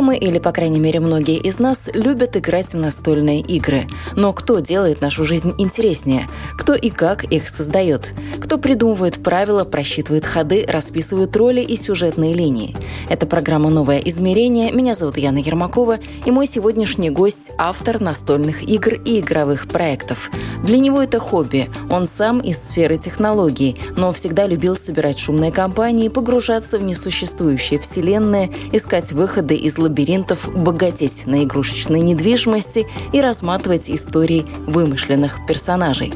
Мы, 0.00 0.16
или, 0.16 0.38
по 0.38 0.50
крайней 0.50 0.80
мере, 0.80 0.98
многие 0.98 1.36
из 1.36 1.58
нас, 1.58 1.90
любят 1.92 2.34
играть 2.34 2.72
в 2.72 2.76
настольные 2.76 3.40
игры. 3.40 3.86
Но 4.16 4.32
кто 4.32 4.60
делает 4.60 5.02
нашу 5.02 5.24
жизнь 5.24 5.54
интереснее? 5.58 6.26
Кто 6.56 6.74
и 6.74 6.88
как 6.88 7.24
их 7.24 7.48
создает? 7.48 8.14
Кто 8.50 8.58
придумывает 8.58 9.22
правила, 9.22 9.62
просчитывает 9.62 10.26
ходы, 10.26 10.66
расписывает 10.66 11.36
роли 11.36 11.60
и 11.60 11.76
сюжетные 11.76 12.34
линии? 12.34 12.74
Это 13.08 13.24
программа 13.24 13.70
«Новое 13.70 13.98
измерение». 13.98 14.72
Меня 14.72 14.96
зовут 14.96 15.18
Яна 15.18 15.38
Ермакова, 15.38 15.98
и 16.26 16.32
мой 16.32 16.48
сегодняшний 16.48 17.10
гость– 17.10 17.52
автор 17.58 18.00
настольных 18.00 18.64
игр 18.64 18.94
и 19.04 19.20
игровых 19.20 19.68
проектов. 19.68 20.32
Для 20.64 20.80
него 20.80 21.00
это 21.00 21.20
хобби. 21.20 21.70
Он 21.90 22.08
сам 22.08 22.40
из 22.40 22.58
сферы 22.58 22.96
технологий, 22.96 23.76
но 23.96 24.10
всегда 24.10 24.48
любил 24.48 24.76
собирать 24.76 25.20
шумные 25.20 25.52
компании, 25.52 26.08
погружаться 26.08 26.80
в 26.80 26.82
несуществующие 26.82 27.78
вселенные, 27.78 28.52
искать 28.72 29.12
выходы 29.12 29.54
из 29.54 29.78
лабиринтов, 29.78 30.52
богатеть 30.52 31.24
на 31.24 31.44
игрушечной 31.44 32.00
недвижимости 32.00 32.88
и 33.12 33.20
разматывать 33.20 33.88
истории 33.88 34.44
вымышленных 34.66 35.38
персонажей. 35.46 36.12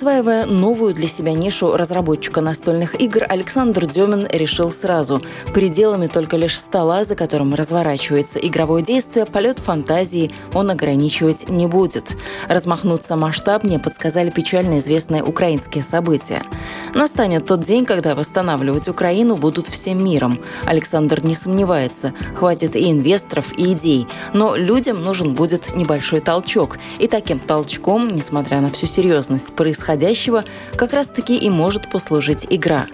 Осваивая 0.00 0.46
новую 0.46 0.94
для 0.94 1.06
себя 1.06 1.34
нишу 1.34 1.76
разработчика 1.76 2.40
настольных 2.40 2.98
игр, 2.98 3.26
Александр 3.28 3.84
Демин 3.84 4.26
решил 4.32 4.72
сразу. 4.72 5.20
Пределами 5.52 6.06
только 6.06 6.38
лишь 6.38 6.58
стола, 6.58 7.04
за 7.04 7.16
которым 7.16 7.52
разворачивается 7.52 8.38
игровое 8.38 8.82
действие, 8.82 9.26
полет 9.26 9.58
фантазии 9.58 10.32
он 10.54 10.70
ограничивать 10.70 11.50
не 11.50 11.66
будет. 11.66 12.16
Размахнуться 12.48 13.14
масштабнее 13.14 13.78
подсказали 13.78 14.30
печально 14.30 14.78
известные 14.78 15.22
украинские 15.22 15.82
события. 15.82 16.44
Настанет 16.94 17.44
тот 17.44 17.62
день, 17.62 17.84
когда 17.84 18.14
восстанавливать 18.14 18.88
Украину 18.88 19.36
будут 19.36 19.66
всем 19.66 20.02
миром. 20.02 20.38
Александр 20.64 21.22
не 21.22 21.34
сомневается, 21.34 22.14
хватит 22.34 22.74
и 22.74 22.90
инвесторов, 22.90 23.52
и 23.58 23.74
идей. 23.74 24.08
Но 24.32 24.56
людям 24.56 25.02
нужен 25.02 25.34
будет 25.34 25.76
небольшой 25.76 26.20
толчок. 26.20 26.78
И 26.98 27.06
таким 27.06 27.38
толчком, 27.38 28.08
несмотря 28.08 28.62
на 28.62 28.70
всю 28.70 28.86
серьезность 28.86 29.52
происходящего, 29.52 29.89
происходящего 29.90 30.44
как 30.76 30.92
раз-таки 30.92 31.36
и 31.36 31.50
может 31.50 31.90
послужить 31.90 32.46
игра. 32.50 32.86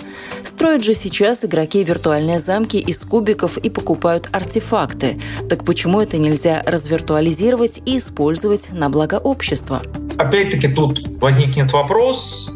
Строят 0.42 0.84
же 0.84 0.94
сейчас 0.94 1.44
игроки 1.44 1.82
виртуальные 1.84 2.38
замки 2.38 2.78
из 2.78 3.00
кубиков 3.00 3.58
и 3.58 3.70
покупают 3.70 4.28
артефакты. 4.32 5.20
Так 5.48 5.64
почему 5.64 6.00
это 6.00 6.16
нельзя 6.16 6.62
развиртуализировать 6.66 7.82
и 7.86 7.98
использовать 7.98 8.70
на 8.72 8.88
благо 8.88 9.16
общества? 9.16 9.82
Опять-таки 10.18 10.68
тут 10.68 11.06
возникнет 11.20 11.72
вопрос, 11.72 12.50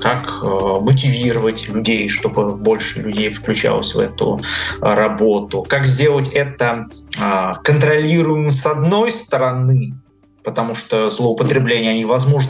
как 0.00 0.40
э, 0.42 0.46
мотивировать 0.80 1.68
людей, 1.68 2.08
чтобы 2.08 2.54
больше 2.54 3.00
людей 3.00 3.30
включалось 3.30 3.94
в 3.94 3.98
эту 3.98 4.40
работу, 4.80 5.66
как 5.68 5.86
сделать 5.86 6.28
это 6.28 6.86
э, 7.18 7.52
контролируемым 7.64 8.52
с 8.52 8.66
одной 8.66 9.10
стороны, 9.10 9.94
потому 10.46 10.76
что 10.76 11.10
злоупотребления, 11.10 11.90
они 11.90 12.04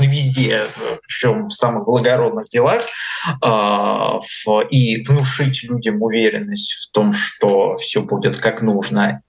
везде, 0.07 0.67
причем 1.03 1.49
в 1.49 1.53
самых 1.53 1.87
благородных 1.87 2.47
делах, 2.51 2.83
а, 3.41 4.21
и 4.71 5.03
внушить 5.03 5.65
людям 5.65 6.03
уверенность 6.03 6.73
в 6.75 6.91
том, 6.93 7.15
что 7.15 7.77
все 7.77 8.03
будет 8.03 8.37
как 8.37 8.61
нужно. 8.61 9.23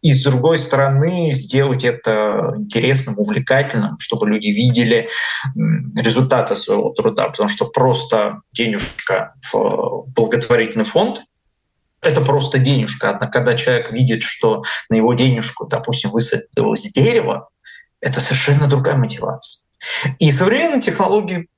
И 0.00 0.12
с 0.12 0.22
другой 0.24 0.56
стороны, 0.56 1.30
сделать 1.32 1.84
это 1.84 2.54
интересным, 2.56 3.18
увлекательным, 3.18 3.98
чтобы 3.98 4.26
люди 4.26 4.48
видели 4.48 5.08
результаты 5.94 6.56
своего 6.56 6.90
труда, 6.90 7.28
потому 7.28 7.50
что 7.50 7.66
просто 7.66 8.40
денежка 8.52 9.34
в 9.52 10.06
благотворительный 10.14 10.86
фонд 10.86 11.24
это 12.00 12.20
просто 12.20 12.58
денежка. 12.58 13.10
Однако, 13.10 13.32
когда 13.40 13.54
человек 13.54 13.92
видит, 13.92 14.22
что 14.22 14.62
на 14.88 14.96
его 14.96 15.12
денежку, 15.14 15.66
допустим, 15.66 16.10
высадилось 16.10 16.90
дерево, 16.92 17.48
это 18.00 18.20
совершенно 18.20 18.66
другая 18.66 18.96
мотивация. 18.96 19.64
И 20.18 20.30
современные 20.30 20.80
технологии 20.80 21.48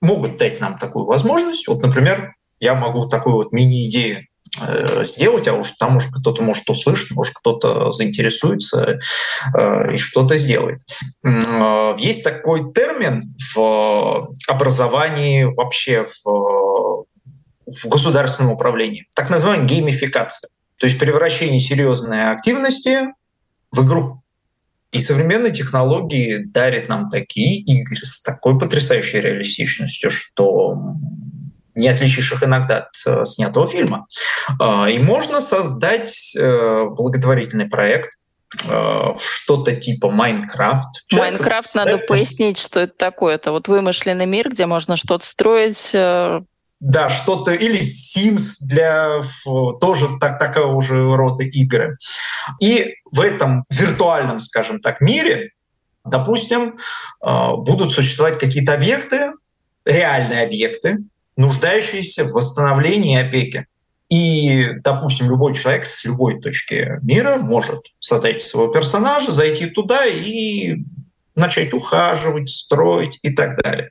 могут 0.00 0.36
дать 0.36 0.60
нам 0.60 0.78
такую 0.78 1.06
возможность. 1.06 1.68
Вот, 1.68 1.82
например, 1.82 2.34
я 2.60 2.74
могу 2.74 3.06
такую 3.06 3.36
вот 3.36 3.52
мини-идею 3.52 4.26
э, 4.60 5.04
сделать, 5.04 5.48
а 5.48 5.54
уж 5.54 5.72
там 5.72 5.94
может 5.94 6.12
кто-то 6.12 6.42
может 6.42 6.68
услышать, 6.70 7.10
может 7.10 7.34
кто-то 7.34 7.92
заинтересуется 7.92 8.98
э, 9.54 9.94
и 9.94 9.96
что-то 9.98 10.38
сделает. 10.38 10.80
Э, 11.24 11.96
есть 11.98 12.24
такой 12.24 12.72
термин 12.72 13.34
в 13.54 14.32
образовании 14.48 15.44
вообще 15.44 16.06
в, 16.24 17.04
в 17.66 17.88
государственном 17.88 18.52
управлении, 18.52 19.06
так 19.14 19.28
называемая 19.30 19.66
геймификация, 19.66 20.50
то 20.78 20.86
есть 20.86 20.98
превращение 20.98 21.60
серьезной 21.60 22.30
активности 22.30 23.00
в 23.72 23.86
игру. 23.86 24.22
И 24.96 24.98
современные 24.98 25.52
технологии 25.52 26.38
дарят 26.38 26.88
нам 26.88 27.10
такие 27.10 27.60
игры 27.60 28.02
с 28.02 28.22
такой 28.22 28.58
потрясающей 28.58 29.20
реалистичностью, 29.20 30.08
что 30.08 30.94
не 31.74 31.88
отличишь 31.88 32.32
их 32.32 32.42
иногда 32.42 32.78
от 32.78 32.94
э, 33.06 33.26
снятого 33.26 33.68
фильма. 33.68 34.06
А, 34.58 34.88
и 34.88 34.98
можно 34.98 35.42
создать 35.42 36.34
э, 36.34 36.84
благотворительный 36.96 37.66
проект, 37.66 38.08
э, 38.64 39.02
что-то 39.20 39.76
типа 39.76 40.10
Майнкрафт. 40.10 41.04
Майнкрафт 41.12 41.74
надо 41.74 41.98
пояснить, 41.98 42.56
что 42.56 42.80
это 42.80 42.94
такое. 42.96 43.34
Это 43.34 43.52
вот 43.52 43.68
вымышленный 43.68 44.24
мир, 44.24 44.48
где 44.48 44.64
можно 44.64 44.96
что-то 44.96 45.26
строить, 45.26 45.94
да, 46.80 47.08
что-то 47.08 47.52
или 47.52 47.80
Sims 47.80 48.56
для 48.60 49.22
тоже 49.80 50.08
так, 50.20 50.38
такого 50.38 50.82
же 50.82 51.16
рода 51.16 51.44
игры. 51.44 51.96
И 52.60 52.96
в 53.10 53.20
этом 53.20 53.64
виртуальном, 53.70 54.40
скажем 54.40 54.80
так, 54.80 55.00
мире, 55.00 55.52
допустим, 56.04 56.76
а, 57.20 57.56
будут 57.56 57.92
существовать 57.92 58.38
какие-то 58.38 58.74
объекты, 58.74 59.32
реальные 59.84 60.42
объекты, 60.42 60.98
нуждающиеся 61.36 62.24
в 62.24 62.32
восстановлении 62.32 63.18
и 63.18 63.26
опеке. 63.26 63.66
И, 64.08 64.68
допустим, 64.84 65.28
любой 65.28 65.54
человек 65.54 65.84
с 65.84 66.04
любой 66.04 66.40
точки 66.40 66.98
мира 67.02 67.38
может 67.38 67.80
создать 67.98 68.40
своего 68.40 68.70
персонажа, 68.72 69.32
зайти 69.32 69.66
туда 69.66 70.06
и 70.06 70.76
начать 71.34 71.74
ухаживать, 71.74 72.48
строить 72.48 73.18
и 73.22 73.30
так 73.30 73.60
далее. 73.62 73.90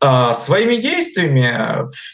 А, 0.00 0.34
своими 0.34 0.76
действиями 0.76 1.52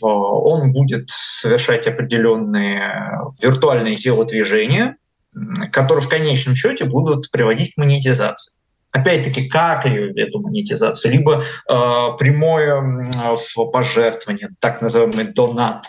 он 0.01 0.73
будет 0.73 1.09
совершать 1.09 1.87
определенные 1.87 3.21
виртуальные 3.41 3.97
телодвижения, 3.97 4.97
которые 5.73 6.05
в 6.05 6.09
конечном 6.09 6.55
счете 6.55 6.85
будут 6.85 7.31
приводить 7.31 7.75
к 7.75 7.79
монетизации. 7.79 8.55
Опять-таки, 8.93 9.49
как 9.49 9.87
эту 9.87 10.41
монетизацию? 10.41 11.13
Либо 11.13 11.37
э, 11.37 11.43
прямое 12.19 13.07
в 13.37 13.71
пожертвование, 13.71 14.51
так 14.59 14.83
называемый 14.83 15.27
донат, 15.27 15.87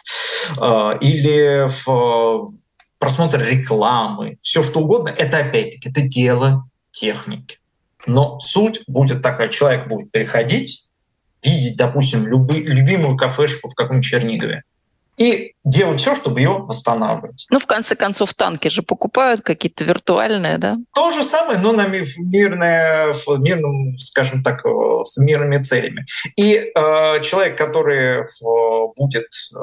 э, 0.60 0.98
или 1.02 1.68
в 1.84 2.52
просмотр 3.00 3.42
рекламы, 3.42 4.38
все 4.40 4.62
что 4.62 4.82
угодно, 4.82 5.10
это 5.10 5.40
опять-таки 5.40 5.90
это 5.90 6.02
дело 6.02 6.66
техники. 6.92 7.58
Но 8.06 8.40
суть 8.40 8.84
будет 8.88 9.24
такая, 9.24 9.50
человек 9.50 9.88
будет 9.88 10.12
приходить, 10.12 10.91
видеть, 11.44 11.78
допустим, 11.78 12.28
любы, 12.28 12.60
любимую 12.60 13.18
кафешку 13.18 13.70
в 13.70 13.76
каком-нибудь 13.76 14.06
Чернигове 14.06 14.64
и 15.18 15.54
делать 15.64 16.00
все, 16.00 16.16
чтобы 16.16 16.40
ее 16.40 16.50
восстанавливать. 16.50 17.46
Ну, 17.50 17.60
в 17.60 17.68
конце 17.68 17.96
концов, 17.96 18.34
танки 18.34 18.70
же 18.70 18.82
покупают 18.82 19.42
какие-то 19.42 19.84
виртуальные, 19.84 20.58
да? 20.58 20.78
То 20.96 21.12
же 21.12 21.24
самое, 21.24 21.60
но 21.60 21.74
на 21.74 21.88
мирное, 21.88 23.14
мирном, 23.38 23.98
скажем 23.98 24.42
так, 24.42 24.66
э, 24.66 24.70
с 25.04 25.18
мирными 25.18 25.62
целями. 25.62 26.06
И 26.38 26.54
э, 26.56 27.22
человек, 27.22 27.58
который 27.58 28.22
э, 28.22 28.26
будет 28.96 29.28
э, 29.54 29.58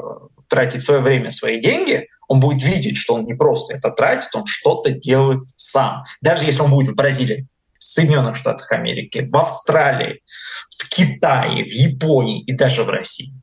тратить 0.47 0.81
свое 0.81 1.01
время, 1.01 1.31
свои 1.31 1.59
деньги, 1.59 2.07
он 2.27 2.39
будет 2.39 2.61
видеть, 2.61 2.97
что 2.97 3.15
он 3.15 3.25
не 3.25 3.33
просто 3.33 3.73
это 3.73 3.91
тратит, 3.91 4.33
он 4.35 4.45
что-то 4.45 4.91
делает 4.91 5.41
сам. 5.55 6.05
Даже 6.21 6.45
если 6.45 6.61
он 6.61 6.69
будет 6.69 6.89
в 6.89 6.95
Бразилии 6.95 7.47
в 7.79 7.83
Соединенных 7.83 8.35
Штатах 8.35 8.71
Америки, 8.71 9.27
в 9.29 9.35
Австралии, 9.35 10.21
в 10.69 10.87
Китае, 10.89 11.65
в 11.65 11.71
Японии 11.71 12.43
и 12.43 12.53
даже 12.53 12.83
в 12.83 12.89
России. 12.89 13.33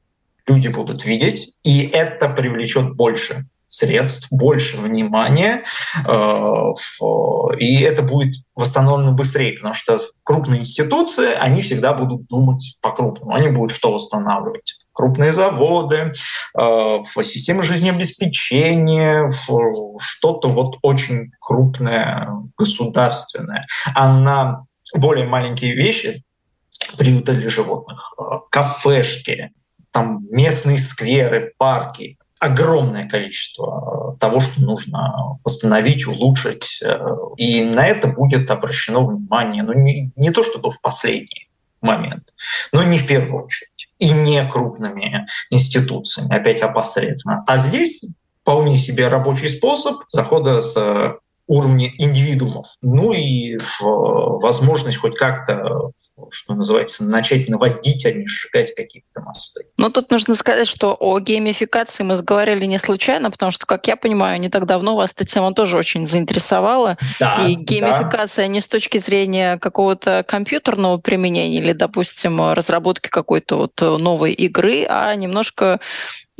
Люди 0.46 0.68
будут 0.68 1.04
видеть, 1.04 1.54
и 1.64 1.86
это 1.86 2.28
привлечет 2.28 2.94
больше 2.94 3.46
средств, 3.66 4.28
больше 4.30 4.76
внимания, 4.76 5.64
э, 6.06 6.74
и 7.58 7.80
это 7.80 8.02
будет 8.02 8.34
восстановлено 8.54 9.12
быстрее, 9.12 9.54
потому 9.54 9.74
что 9.74 9.98
крупные 10.22 10.60
институции, 10.60 11.34
они 11.34 11.62
всегда 11.62 11.92
будут 11.92 12.26
думать 12.28 12.76
по-крупному, 12.80 13.34
они 13.34 13.48
будут 13.48 13.74
что 13.74 13.92
восстанавливать? 13.92 14.85
Крупные 14.96 15.32
заводы, 15.32 16.12
э, 16.58 17.22
системы 17.22 17.62
жизнеобеспечения, 17.62 19.30
что-то 19.98 20.48
вот 20.48 20.78
очень 20.82 21.30
крупное, 21.38 22.28
государственное. 22.56 23.66
А 23.94 24.12
на 24.12 24.64
более 24.94 25.26
маленькие 25.26 25.74
вещи, 25.74 26.22
приюты 26.96 27.34
для 27.34 27.50
животных, 27.50 28.14
э, 28.18 28.22
кафешки, 28.50 29.50
там 29.90 30.26
местные 30.30 30.78
скверы, 30.78 31.52
парки, 31.58 32.18
огромное 32.40 33.06
количество 33.06 34.14
э, 34.14 34.18
того, 34.18 34.40
что 34.40 34.62
нужно 34.62 35.38
восстановить, 35.44 36.06
улучшить. 36.06 36.82
И 37.36 37.64
на 37.64 37.86
это 37.86 38.08
будет 38.08 38.50
обращено 38.50 39.06
внимание, 39.06 39.62
ну 39.62 39.74
не, 39.74 40.10
не 40.16 40.30
то 40.30 40.42
чтобы 40.42 40.70
в 40.70 40.80
последний 40.80 41.45
момент, 41.86 42.34
но 42.72 42.82
не 42.82 42.98
в 42.98 43.06
первую 43.06 43.44
очередь. 43.44 43.88
И 43.98 44.10
не 44.10 44.44
крупными 44.46 45.26
институциями, 45.48 46.36
опять 46.36 46.60
опосредованно. 46.60 47.44
А 47.46 47.56
здесь 47.56 48.04
вполне 48.42 48.76
себе 48.76 49.08
рабочий 49.08 49.48
способ 49.48 50.02
захода 50.10 50.60
с 50.60 51.18
уровня 51.46 51.90
индивидуумов. 51.96 52.66
Ну 52.82 53.12
и 53.12 53.56
возможность 53.80 54.98
хоть 54.98 55.16
как-то 55.16 55.92
что 56.30 56.54
называется, 56.54 57.04
начать 57.04 57.48
наводить, 57.48 58.06
а 58.06 58.12
не 58.12 58.26
сжигать 58.26 58.74
какие-то 58.74 59.20
мосты. 59.20 59.66
Ну, 59.76 59.90
тут 59.90 60.10
нужно 60.10 60.34
сказать, 60.34 60.66
что 60.66 60.96
о 60.98 61.18
геймификации 61.20 62.04
мы 62.04 62.16
заговорили 62.16 62.64
не 62.64 62.78
случайно, 62.78 63.30
потому 63.30 63.52
что, 63.52 63.66
как 63.66 63.86
я 63.86 63.96
понимаю, 63.96 64.40
не 64.40 64.48
так 64.48 64.66
давно 64.66 64.96
вас 64.96 65.12
эта 65.12 65.26
тема 65.26 65.54
тоже 65.54 65.76
очень 65.76 66.06
заинтересовала. 66.06 66.96
Да, 67.20 67.46
и 67.46 67.54
геймификация 67.54 68.46
да. 68.46 68.52
не 68.52 68.60
с 68.60 68.68
точки 68.68 68.98
зрения 68.98 69.58
какого-то 69.58 70.24
компьютерного 70.26 70.98
применения 70.98 71.58
или, 71.58 71.72
допустим, 71.72 72.52
разработки 72.52 73.08
какой-то 73.08 73.56
вот 73.56 73.80
новой 73.80 74.32
игры, 74.32 74.86
а 74.88 75.14
немножко 75.14 75.80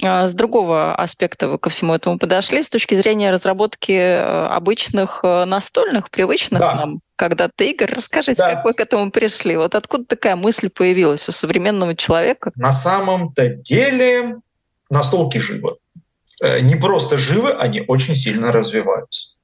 с 0.03 0.33
другого 0.33 0.95
аспекта 0.95 1.49
вы 1.49 1.59
ко 1.59 1.71
всему 1.71 1.95
этому 1.95 2.19
подошли, 2.19 2.63
с 2.63 2.69
точки 2.69 2.95
зрения 2.95 3.31
разработки 3.31 3.93
э, 3.93 4.47
обычных 4.49 5.21
э, 5.23 5.45
настольных, 5.47 6.11
привычных 6.11 6.61
да. 6.61 6.75
нам 6.75 6.99
когда-то 7.17 7.65
игр. 7.65 7.87
Расскажите, 7.91 8.37
да. 8.37 8.55
как 8.55 8.65
вы 8.65 8.75
к 8.75 8.81
этому 8.81 9.11
пришли? 9.11 9.57
Вот 9.57 9.75
откуда 9.75 10.05
такая 10.05 10.37
мысль 10.37 10.69
появилась 10.69 11.27
у 11.29 11.33
современного 11.33 11.97
человека? 11.97 12.53
На 12.57 12.73
самом-то 12.73 13.49
деле 13.49 14.37
настолки 14.91 15.39
живы. 15.39 15.77
Э, 16.43 16.61
не 16.61 16.77
просто 16.77 17.17
живы, 17.17 17.53
они 17.53 17.83
очень 17.89 18.17
сильно 18.17 18.53
развиваются. 18.53 19.35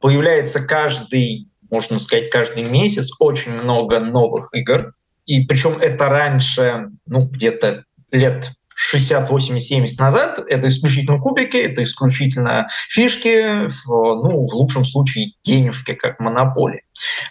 Появляется 0.00 0.66
каждый, 0.66 1.48
можно 1.70 1.98
сказать, 1.98 2.30
каждый 2.30 2.62
месяц 2.62 3.10
очень 3.18 3.52
много 3.52 4.00
новых 4.00 4.48
игр. 4.52 4.94
И 5.26 5.44
причем 5.44 5.76
это 5.80 6.08
раньше, 6.08 6.86
ну, 7.04 7.26
где-то 7.26 7.84
лет 8.10 8.52
60, 8.80 9.28
80, 9.28 9.68
70 9.68 9.98
назад 9.98 10.38
это 10.46 10.68
исключительно 10.68 11.18
кубики, 11.18 11.56
это 11.56 11.82
исключительно 11.82 12.68
фишки, 12.88 13.68
ну, 13.88 14.46
в 14.46 14.54
лучшем 14.54 14.84
случае 14.84 15.32
денежки, 15.42 15.94
как 15.94 16.20
монополии. 16.20 16.84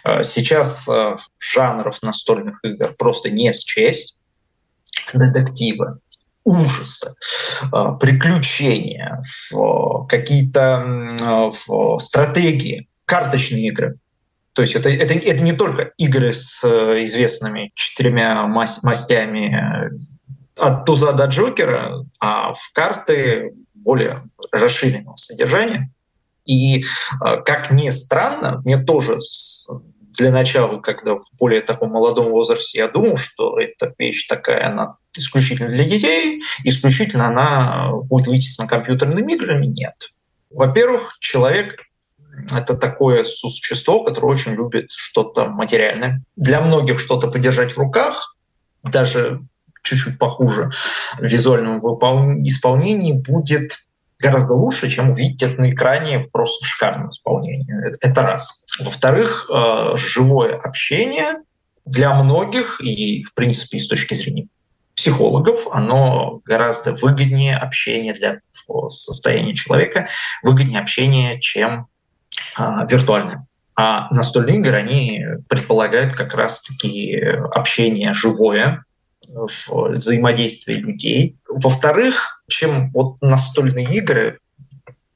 Э, 0.04 0.22
сейчас 0.24 0.86
э, 0.86 1.16
жанров 1.38 2.02
настольных 2.02 2.58
игр 2.62 2.94
просто 2.98 3.30
не 3.30 3.50
счесть. 3.54 4.16
Детективы, 5.14 6.00
ужасы, 6.44 7.14
э, 7.72 7.84
приключения, 7.98 9.22
какие-то 10.06 11.52
стратегии, 11.98 12.88
карточные 13.06 13.68
игры. 13.68 13.94
То 14.52 14.60
есть 14.60 14.74
это, 14.74 14.90
это, 14.90 15.14
это 15.14 15.42
не 15.42 15.54
только 15.54 15.92
игры 15.96 16.34
с 16.34 16.62
известными 16.62 17.70
четырьмя 17.74 18.46
мастями 18.48 19.90
от 20.58 20.84
туза 20.84 21.12
до 21.12 21.26
джокера, 21.26 22.04
а 22.20 22.52
в 22.52 22.70
карты 22.72 23.54
более 23.74 24.24
расширенного 24.52 25.16
содержания. 25.16 25.90
И 26.44 26.84
а, 27.20 27.36
как 27.36 27.70
ни 27.70 27.90
странно, 27.90 28.60
мне 28.64 28.78
тоже 28.78 29.18
для 30.18 30.32
начала, 30.32 30.80
когда 30.80 31.14
в 31.14 31.24
более 31.38 31.60
таком 31.60 31.90
молодом 31.90 32.30
возрасте, 32.30 32.78
я 32.78 32.88
думал, 32.88 33.16
что 33.16 33.58
эта 33.58 33.94
вещь 33.98 34.26
такая, 34.26 34.66
она 34.66 34.96
исключительно 35.16 35.68
для 35.68 35.84
детей, 35.84 36.42
исключительно 36.64 37.28
она 37.28 37.92
будет 37.92 38.26
вытеснена 38.26 38.68
компьютерными 38.68 39.32
играми. 39.32 39.66
Нет. 39.66 40.12
Во-первых, 40.50 41.16
человек 41.20 41.82
это 42.56 42.76
такое 42.76 43.24
существо, 43.24 44.04
которое 44.04 44.28
очень 44.28 44.52
любит 44.52 44.90
что-то 44.90 45.48
материальное. 45.48 46.22
Для 46.36 46.60
многих 46.60 47.00
что-то 47.00 47.28
подержать 47.28 47.72
в 47.72 47.78
руках, 47.78 48.36
даже 48.82 49.40
чуть-чуть 49.82 50.18
похуже 50.18 50.70
в 51.18 51.22
визуальном 51.22 51.80
исполнении, 52.42 53.12
будет 53.12 53.78
гораздо 54.18 54.54
лучше, 54.54 54.90
чем 54.90 55.10
увидеть 55.10 55.42
это 55.42 55.60
на 55.60 55.72
экране 55.72 56.20
просто 56.32 56.64
в 56.64 56.68
шикарном 56.68 57.10
исполнении. 57.10 57.66
Это 58.00 58.22
раз. 58.22 58.64
Во-вторых, 58.80 59.48
э, 59.48 59.96
живое 59.96 60.56
общение 60.56 61.36
для 61.84 62.14
многих 62.14 62.80
и, 62.80 63.22
в 63.24 63.34
принципе, 63.34 63.78
с 63.78 63.88
точки 63.88 64.14
зрения 64.14 64.48
психологов, 64.94 65.68
оно 65.70 66.40
гораздо 66.44 66.92
выгоднее 66.92 67.56
общение 67.56 68.12
для 68.12 68.40
состояния 68.88 69.54
человека, 69.54 70.08
выгоднее 70.42 70.80
общение, 70.80 71.40
чем 71.40 71.86
а, 72.56 72.84
виртуальное. 72.86 73.46
А 73.76 74.12
настольные 74.12 74.56
игры, 74.56 74.76
они 74.76 75.24
предполагают 75.48 76.14
как 76.14 76.34
раз-таки 76.34 77.16
общение 77.54 78.12
живое, 78.12 78.84
в 79.26 79.96
взаимодействии 79.96 80.74
людей. 80.74 81.36
Во-вторых, 81.48 82.42
чем 82.48 82.90
вот 82.92 83.20
настольные 83.20 83.96
игры 83.96 84.40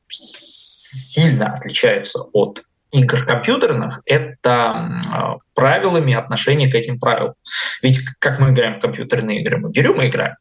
сильно 0.08 1.52
отличаются 1.52 2.20
от 2.32 2.64
игр 2.90 3.24
компьютерных, 3.24 4.02
это 4.04 5.40
правилами 5.54 6.12
отношения 6.12 6.68
к 6.68 6.74
этим 6.74 6.98
правилам. 7.00 7.34
Ведь 7.80 8.00
как 8.18 8.38
мы 8.38 8.50
играем 8.50 8.76
в 8.76 8.80
компьютерные 8.80 9.40
игры? 9.40 9.58
Мы 9.58 9.70
берем 9.70 10.00
и 10.00 10.08
играем. 10.08 10.36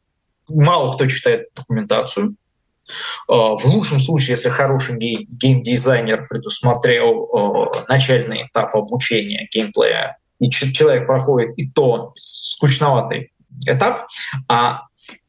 Мало 0.48 0.92
кто 0.92 1.06
читает 1.06 1.48
документацию. 1.54 2.34
А, 3.28 3.56
в 3.56 3.64
лучшем 3.64 4.00
случае, 4.00 4.30
если 4.30 4.48
хороший 4.48 4.98
гейм, 4.98 5.26
геймдизайнер 5.30 6.26
предусмотрел 6.28 7.72
начальный 7.88 8.42
этап 8.42 8.76
обучения 8.76 9.48
геймплея, 9.50 10.18
и 10.40 10.50
человек 10.50 11.06
проходит 11.06 11.56
и 11.56 11.70
то 11.70 12.12
скучноватый 12.16 13.32
этап. 13.66 14.06
А 14.48 14.82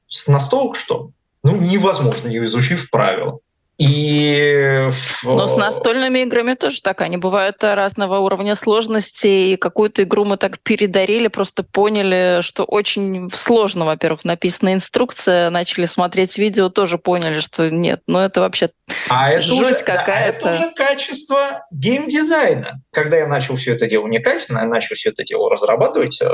с 0.07 0.27
настолок 0.27 0.75
что? 0.75 1.09
Ну, 1.43 1.57
невозможно, 1.57 2.29
не 2.29 2.37
изучив 2.37 2.89
правила. 2.89 3.39
И... 3.79 4.89
Но 5.23 5.47
с 5.47 5.57
настольными 5.57 6.19
играми 6.19 6.53
тоже 6.53 6.81
так. 6.81 7.01
Они 7.01 7.17
бывают 7.17 7.63
разного 7.63 8.19
уровня 8.19 8.55
сложности. 8.55 9.27
И 9.27 9.57
какую-то 9.57 10.03
игру 10.03 10.25
мы 10.25 10.37
так 10.37 10.59
передарили, 10.59 11.27
просто 11.27 11.63
поняли, 11.63 12.41
что 12.41 12.63
очень 12.63 13.31
сложно, 13.33 13.85
во-первых, 13.85 14.25
написана 14.25 14.73
инструкция. 14.73 15.49
Начали 15.49 15.85
смотреть 15.85 16.37
видео, 16.37 16.69
тоже 16.69 16.97
поняли, 16.99 17.39
что 17.39 17.69
нет, 17.69 18.01
ну 18.05 18.19
это 18.19 18.41
вообще 18.41 18.69
а 19.09 19.31
это 19.31 19.41
жуть 19.41 19.59
уже, 19.59 19.83
какая-то. 19.83 20.45
Да, 20.45 20.51
это 20.51 20.63
уже 20.63 20.73
качество 20.75 21.65
геймдизайна. 21.71 22.81
Когда 22.91 23.17
я 23.17 23.27
начал 23.27 23.55
все 23.55 23.73
это 23.73 23.87
дело 23.87 24.03
уникать, 24.03 24.47
я 24.49 24.65
начал 24.65 24.95
все 24.95 25.09
это 25.09 25.23
дело 25.23 25.49
разрабатывать, 25.49 26.21
э, 26.21 26.29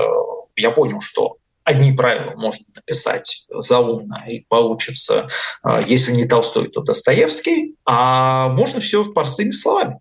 я 0.57 0.71
понял, 0.71 0.99
что 0.99 1.37
одни 1.69 1.91
правила 1.91 2.33
можно 2.35 2.65
написать 2.73 3.45
заумно, 3.49 4.25
и 4.27 4.43
получится, 4.47 5.27
а, 5.61 5.79
если 5.81 6.11
не 6.11 6.25
Толстой, 6.25 6.69
то 6.69 6.81
Достоевский, 6.81 7.75
а 7.85 8.49
можно 8.49 8.79
все 8.79 9.05
простыми 9.05 9.51
словами. 9.51 9.99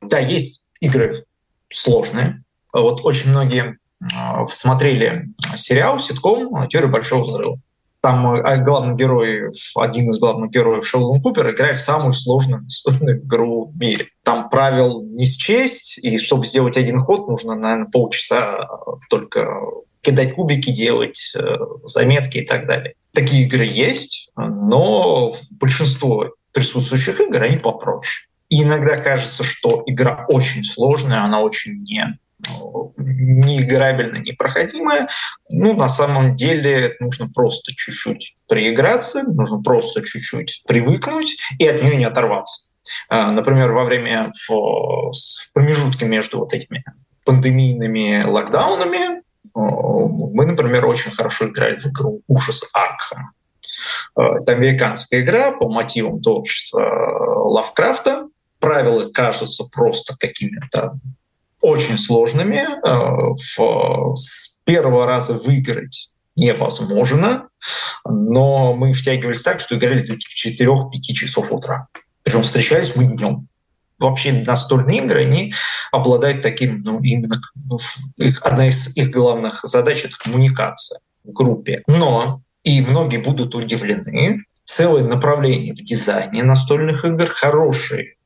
Да, 0.00 0.18
есть 0.18 0.68
игры 0.80 1.24
сложные. 1.68 2.42
Вот 2.72 3.04
очень 3.04 3.30
многие 3.30 3.78
а, 4.14 4.46
смотрели 4.46 5.28
сериал, 5.56 5.98
ситком 5.98 6.66
«Теория 6.68 6.88
большого 6.88 7.24
взрыва». 7.24 7.58
Там 8.00 8.26
а, 8.26 8.56
главный 8.56 8.94
герой, 8.94 9.50
один 9.74 10.08
из 10.08 10.18
главных 10.18 10.50
героев 10.50 10.86
Шелдон 10.86 11.20
Купер 11.20 11.50
играет 11.50 11.78
в 11.78 11.84
самую 11.84 12.14
сложную 12.14 12.62
настольную 12.62 13.18
игру 13.18 13.66
в 13.66 13.76
мире. 13.78 14.06
Там 14.22 14.48
правил 14.48 15.02
не 15.02 15.26
счесть, 15.26 15.98
и 15.98 16.16
чтобы 16.16 16.46
сделать 16.46 16.78
один 16.78 17.00
ход, 17.00 17.28
нужно, 17.28 17.54
наверное, 17.54 17.90
полчаса 17.90 18.66
только 19.10 19.46
кидать 20.06 20.34
кубики, 20.34 20.70
делать 20.70 21.32
э, 21.34 21.40
заметки 21.84 22.38
и 22.38 22.46
так 22.46 22.66
далее. 22.66 22.94
Такие 23.12 23.44
игры 23.44 23.64
есть, 23.64 24.30
но 24.36 25.34
большинство 25.50 26.30
присутствующих 26.52 27.20
игр, 27.20 27.42
они 27.42 27.56
попроще. 27.56 28.28
И 28.48 28.62
иногда 28.62 28.96
кажется, 28.96 29.42
что 29.42 29.82
игра 29.86 30.24
очень 30.28 30.62
сложная, 30.62 31.22
она 31.22 31.40
очень 31.40 31.82
не 31.82 32.18
неиграбельная, 32.96 34.20
непроходимая. 34.20 35.08
Ну, 35.48 35.74
на 35.74 35.88
самом 35.88 36.36
деле 36.36 36.94
нужно 37.00 37.28
просто 37.28 37.72
чуть-чуть 37.74 38.36
прииграться, 38.46 39.24
нужно 39.24 39.60
просто 39.62 40.04
чуть-чуть 40.04 40.62
привыкнуть 40.68 41.36
и 41.58 41.66
от 41.66 41.82
нее 41.82 41.96
не 41.96 42.04
оторваться. 42.04 42.68
А, 43.08 43.32
например, 43.32 43.72
во 43.72 43.84
время 43.84 44.30
в, 44.46 44.52
в 44.52 45.52
промежутке 45.52 46.06
между 46.06 46.38
вот 46.38 46.52
этими 46.52 46.84
пандемийными 47.24 48.22
локдаунами 48.24 49.22
мы, 49.54 50.46
например, 50.46 50.86
очень 50.86 51.10
хорошо 51.10 51.48
играли 51.48 51.78
в 51.78 51.86
игру 51.86 52.22
«Ужас 52.26 52.64
Аркхам». 52.72 53.30
Это 54.16 54.52
американская 54.52 55.20
игра 55.20 55.52
по 55.52 55.68
мотивам 55.68 56.20
творчества 56.20 56.80
Лавкрафта. 57.48 58.28
Правила 58.58 59.08
кажутся 59.10 59.64
просто 59.64 60.16
какими-то 60.18 60.98
очень 61.60 61.98
сложными. 61.98 62.64
Э, 62.86 63.34
с 64.14 64.62
первого 64.64 65.06
раза 65.06 65.34
выиграть 65.34 66.10
невозможно, 66.36 67.48
но 68.04 68.74
мы 68.74 68.92
втягивались 68.92 69.42
так, 69.42 69.60
что 69.60 69.76
играли 69.76 70.04
до 70.04 70.14
4-5 70.14 70.90
часов 71.14 71.52
утра. 71.52 71.88
Причем 72.22 72.42
встречались 72.42 72.94
мы 72.96 73.06
днем. 73.06 73.48
Вообще 73.98 74.42
настольные 74.44 74.98
игры, 74.98 75.22
они 75.22 75.52
обладают 75.90 76.42
таким, 76.42 76.82
ну, 76.82 77.00
именно 77.00 77.40
ну, 77.54 77.78
их, 78.16 78.42
одна 78.42 78.68
из 78.68 78.96
их 78.96 79.10
главных 79.10 79.62
задач— 79.62 80.04
это 80.04 80.16
коммуникация 80.18 81.00
в 81.24 81.32
группе. 81.32 81.82
Но, 81.86 82.42
и 82.62 82.82
многие 82.82 83.18
будут 83.18 83.54
удивлены, 83.54 84.44
целое 84.64 85.04
направление 85.04 85.72
в 85.72 85.78
дизайне 85.78 86.42
настольных 86.42 87.04
игр, 87.04 87.26
хорошие 87.28 88.16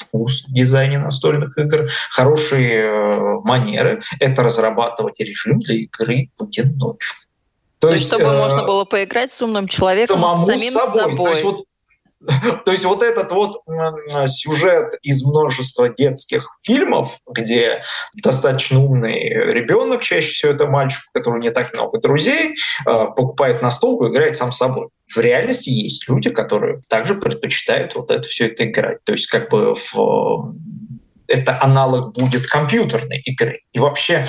вкус 0.00 0.44
в 0.48 0.52
дизайне 0.52 0.98
настольных 0.98 1.58
игр, 1.58 1.88
хорошие 2.10 2.84
э, 2.84 3.40
манеры— 3.44 4.00
это 4.20 4.42
разрабатывать 4.42 5.20
режим 5.20 5.60
для 5.60 5.76
игры 5.76 6.30
в 6.38 6.44
одиночку. 6.44 7.16
То, 7.80 7.88
То 7.88 7.94
есть, 7.94 8.06
чтобы 8.06 8.24
э, 8.24 8.38
можно 8.38 8.64
было 8.64 8.84
поиграть 8.84 9.32
с 9.32 9.42
умным 9.42 9.68
человеком, 9.68 10.20
с 10.20 10.46
самим 10.46 10.72
собой. 10.72 11.00
собой. 11.00 11.16
То 11.16 11.30
есть 11.30 11.44
вот 11.44 11.64
То 12.64 12.72
есть 12.72 12.84
вот 12.84 13.02
этот 13.02 13.32
вот 13.32 13.62
сюжет 14.26 14.94
из 15.02 15.24
множества 15.24 15.88
детских 15.88 16.46
фильмов, 16.62 17.18
где 17.26 17.82
достаточно 18.22 18.80
умный 18.80 19.30
ребенок, 19.50 20.02
чаще 20.02 20.32
всего 20.32 20.52
это 20.52 20.66
мальчик, 20.68 21.02
у 21.08 21.18
которого 21.18 21.40
не 21.40 21.50
так 21.50 21.72
много 21.72 21.98
друзей, 21.98 22.56
а, 22.84 23.06
покупает 23.06 23.62
настолку 23.62 24.06
и 24.06 24.10
играет 24.10 24.36
сам 24.36 24.52
собой. 24.52 24.88
В 25.08 25.18
реальности 25.18 25.70
есть 25.70 26.08
люди, 26.08 26.30
которые 26.30 26.82
также 26.88 27.14
предпочитают 27.14 27.94
вот 27.94 28.10
это 28.10 28.22
все 28.22 28.48
это 28.48 28.64
играть. 28.64 29.02
То 29.04 29.12
есть 29.12 29.26
как 29.26 29.50
бы 29.50 29.74
в 29.74 30.54
это 31.26 31.62
аналог 31.62 32.12
будет 32.14 32.46
компьютерной 32.46 33.20
игры. 33.20 33.60
И 33.72 33.78
вообще 33.78 34.26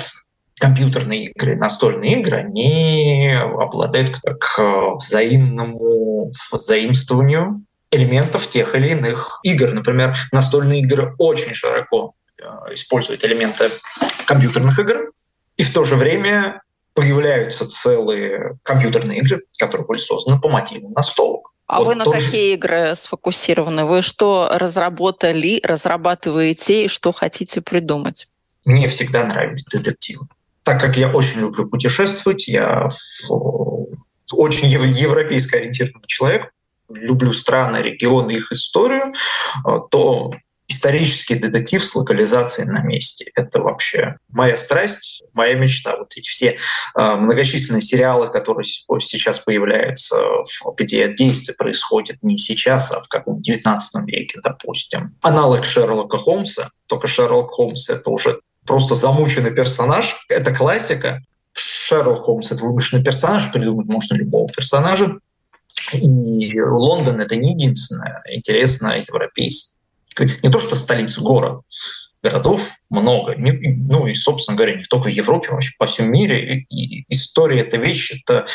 компьютерные 0.58 1.26
игры, 1.26 1.56
настольные 1.56 2.20
игры, 2.20 2.38
они 2.38 3.36
обладают 3.36 4.20
к 4.40 4.94
взаимному 4.96 6.32
взаимствованию 6.52 7.64
элементов 7.92 8.48
тех 8.48 8.74
или 8.74 8.88
иных 8.88 9.38
игр. 9.44 9.70
Например, 9.72 10.16
настольные 10.32 10.80
игры 10.80 11.14
очень 11.18 11.54
широко 11.54 12.14
э, 12.38 12.44
используют 12.74 13.24
элементы 13.24 13.70
компьютерных 14.26 14.78
игр, 14.78 15.12
и 15.56 15.62
в 15.62 15.72
то 15.72 15.84
же 15.84 15.94
время 15.94 16.62
появляются 16.94 17.68
целые 17.68 18.58
компьютерные 18.62 19.18
игры, 19.20 19.42
которые 19.58 19.86
были 19.86 19.98
созданы 19.98 20.40
по 20.40 20.48
мотивам 20.48 20.92
настолок. 20.92 21.52
А 21.66 21.78
вот 21.78 21.86
вы 21.86 21.94
на 21.94 22.04
какие 22.04 22.50
же... 22.50 22.54
игры 22.54 22.94
сфокусированы? 22.96 23.84
Вы 23.84 24.02
что 24.02 24.48
разработали, 24.52 25.60
разрабатываете 25.62 26.84
и 26.84 26.88
что 26.88 27.12
хотите 27.12 27.60
придумать? 27.60 28.26
Мне 28.64 28.88
всегда 28.88 29.24
нравились 29.24 29.64
детективы. 29.64 30.26
Так 30.64 30.80
как 30.80 30.96
я 30.96 31.10
очень 31.10 31.40
люблю 31.40 31.68
путешествовать, 31.68 32.46
я 32.46 32.88
очень 34.30 34.68
европейско 34.68 35.58
ориентированный 35.58 36.06
человек, 36.06 36.52
люблю 36.94 37.32
страны, 37.32 37.78
регионы, 37.78 38.32
их 38.32 38.52
историю, 38.52 39.12
а, 39.64 39.78
то 39.78 40.32
исторический 40.72 41.34
детектив 41.34 41.84
с 41.84 41.94
локализацией 41.94 42.68
на 42.68 42.82
месте. 42.82 43.30
Это 43.34 43.60
вообще 43.60 44.16
моя 44.30 44.56
страсть, 44.56 45.22
моя 45.34 45.54
мечта. 45.54 45.96
Вот 45.98 46.12
эти 46.16 46.26
все 46.26 46.56
э, 46.96 47.14
многочисленные 47.16 47.82
сериалы, 47.82 48.28
которые 48.28 48.64
сейчас 48.64 49.38
появляются, 49.38 50.16
где 50.76 51.12
действие 51.12 51.54
происходит 51.56 52.22
не 52.22 52.38
сейчас, 52.38 52.90
а 52.90 53.00
в 53.00 53.08
каком 53.08 53.42
19 53.42 54.06
веке, 54.06 54.40
допустим. 54.42 55.14
Аналог 55.20 55.64
Шерлока 55.64 56.18
Холмса, 56.18 56.70
только 56.86 57.06
Шерлок 57.06 57.50
Холмс— 57.50 57.88
это 57.90 58.10
уже 58.10 58.40
просто 58.66 58.94
замученный 58.94 59.52
персонаж, 59.52 60.24
это 60.28 60.54
классика. 60.54 61.20
Шерлок 61.52 62.22
Холмс— 62.22 62.50
это 62.52 62.64
вымышленный 62.64 63.04
персонаж, 63.04 63.50
придумать 63.52 63.88
можно 63.88 64.14
любого 64.14 64.48
персонажа. 64.48 65.18
И 65.92 66.60
Лондон— 66.60 67.20
это 67.22 67.36
не 67.36 67.52
единственная 67.52 68.22
интересная 68.26 69.04
европейская, 69.06 69.76
не 70.42 70.50
то 70.50 70.58
что 70.58 70.76
столица, 70.76 71.20
город. 71.20 71.62
Городов 72.22 72.62
много. 72.88 73.34
Ну 73.36 74.06
и, 74.06 74.14
собственно 74.14 74.56
говоря, 74.56 74.76
не 74.76 74.84
только 74.84 75.06
в 75.06 75.10
Европе, 75.10 75.48
вообще 75.50 75.72
по 75.76 75.86
всему 75.86 76.10
мире. 76.10 76.66
И 76.70 77.04
история— 77.08 77.60
это 77.62 77.78
вещь, 77.78 78.12
это 78.12 78.46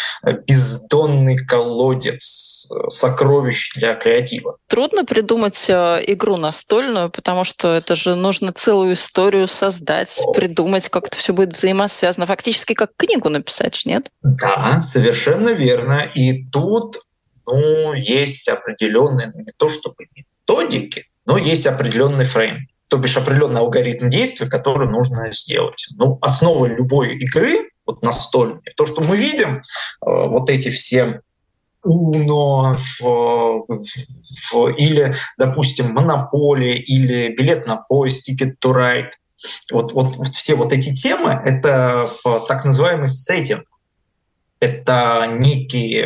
бездонный 0.47 1.35
колодец 1.45 2.69
сокровищ 2.87 3.73
для 3.75 3.95
креатива. 3.95 4.57
Трудно 4.67 5.03
придумать 5.03 5.65
э, 5.67 6.01
игру 6.07 6.37
настольную, 6.37 7.09
потому 7.09 7.43
что 7.43 7.73
это 7.73 7.95
же 7.95 8.15
нужно 8.15 8.53
целую 8.53 8.93
историю 8.93 9.49
создать, 9.49 10.17
О. 10.23 10.31
придумать, 10.31 10.87
как 10.87 11.07
это 11.07 11.17
все 11.17 11.33
будет 11.33 11.53
взаимосвязано. 11.55 12.25
Фактически 12.25 12.73
как 12.73 12.91
книгу 12.95 13.27
написать, 13.27 13.81
нет? 13.83 14.09
Да, 14.21 14.81
совершенно 14.81 15.49
верно. 15.49 16.09
И 16.15 16.45
тут 16.45 16.99
ну, 17.47 17.93
есть 17.93 18.47
определенные, 18.49 19.31
ну, 19.33 19.39
не 19.39 19.53
то 19.55 19.69
чтобы 19.69 20.07
методики, 20.15 21.05
но 21.25 21.37
есть 21.37 21.65
определенный 21.65 22.25
фрейм, 22.25 22.67
то 22.89 22.97
бишь 22.97 23.17
определенный 23.17 23.61
алгоритм 23.61 24.09
действия, 24.09 24.47
который 24.47 24.87
нужно 24.89 25.31
сделать. 25.31 25.87
Ну, 25.95 26.17
основа 26.21 26.65
любой 26.65 27.17
игры, 27.17 27.69
вот 27.85 28.03
настольной, 28.03 28.61
то, 28.75 28.85
что 28.85 29.01
мы 29.01 29.17
видим, 29.17 29.57
э, 29.57 29.61
вот 30.01 30.49
эти 30.49 30.69
все 30.69 31.21
Уно 31.83 32.75
в, 32.75 33.65
в, 34.51 34.67
или, 34.75 35.13
допустим, 35.37 35.93
Монополия 35.93 36.75
или 36.75 37.33
билет 37.33 37.65
на 37.65 37.77
поезд, 37.77 38.27
Ticket 38.27 38.55
to 38.61 38.73
Ride. 38.73 39.11
Вот, 39.71 39.93
вот, 39.93 40.17
вот 40.17 40.27
все 40.35 40.55
вот 40.55 40.73
эти 40.73 40.93
темы— 40.93 41.39
это 41.45 42.09
так 42.47 42.65
называемый 42.65 43.07
сеттинг 43.07 43.63
это 44.59 45.27
некий, 45.37 46.03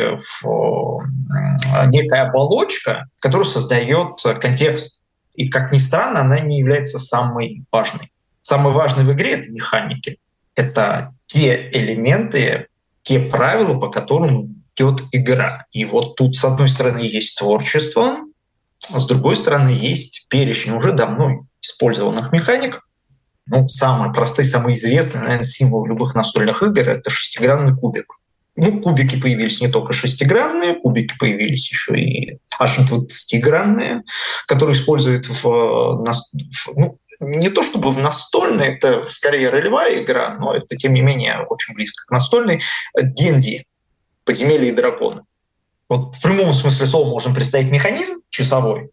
некая 1.86 2.22
оболочка, 2.28 3.06
которая 3.18 3.46
создает 3.46 4.22
контекст. 4.40 5.02
И, 5.34 5.48
как 5.48 5.72
ни 5.72 5.78
странно, 5.78 6.20
она 6.20 6.40
не 6.40 6.58
является 6.58 6.98
самой 6.98 7.64
важной. 7.72 8.12
Самое 8.42 8.74
важное 8.74 9.04
в 9.04 9.12
игре— 9.12 9.30
это 9.32 9.50
механики. 9.50 10.18
Это 10.54 11.14
те 11.26 11.70
элементы, 11.72 12.66
те 13.02 13.18
правила, 13.20 13.78
по 13.78 13.88
которым 13.88 14.62
идет 14.76 15.02
игра. 15.12 15.64
И 15.72 15.84
вот 15.84 16.16
тут, 16.16 16.36
с 16.36 16.44
одной 16.44 16.68
стороны, 16.68 16.98
есть 16.98 17.38
творчество, 17.38 18.18
с 18.80 19.06
другой 19.06 19.36
стороны, 19.36 19.70
есть 19.70 20.26
перечень 20.28 20.72
уже 20.72 20.92
давно 20.92 21.46
использованных 21.62 22.32
механик. 22.32 22.80
Ну, 23.46 23.68
самый 23.68 24.12
простой, 24.12 24.44
самый 24.44 24.74
известный, 24.74 25.20
наверное, 25.20 25.44
символ 25.44 25.86
любых 25.86 26.14
настольных 26.14 26.62
игр— 26.62 26.88
это 26.90 27.10
шестигранный 27.10 27.76
кубик. 27.76 28.12
Ну, 28.54 28.80
кубики 28.80 29.18
появились 29.18 29.60
не 29.60 29.68
только 29.68 29.92
шестигранные, 29.94 30.74
кубики 30.74 31.16
появились 31.18 31.70
еще 31.70 31.98
и 31.98 32.38
аж 32.58 32.78
20-гранные, 32.80 34.02
которые 34.46 34.76
используют 34.76 35.26
в, 35.26 35.42
в 35.44 36.04
ну, 36.76 36.98
не 37.20 37.48
то 37.48 37.62
чтобы 37.62 37.92
в 37.92 37.98
настольной, 37.98 38.74
это 38.74 39.08
скорее 39.08 39.48
ролевая 39.48 40.02
игра, 40.02 40.36
но 40.38 40.54
это, 40.54 40.76
тем 40.76 40.92
не 40.92 41.00
менее, 41.00 41.46
очень 41.48 41.74
близко 41.74 42.04
к 42.06 42.10
настольной, 42.10 42.60
D&D, 42.94 43.64
подземелье 44.24 44.70
и 44.70 44.74
драконы. 44.74 45.22
Вот 45.88 46.16
в 46.16 46.22
прямом 46.22 46.52
смысле 46.52 46.86
слова 46.86 47.08
можно 47.08 47.34
представить 47.34 47.70
механизм 47.70 48.20
часовой. 48.28 48.90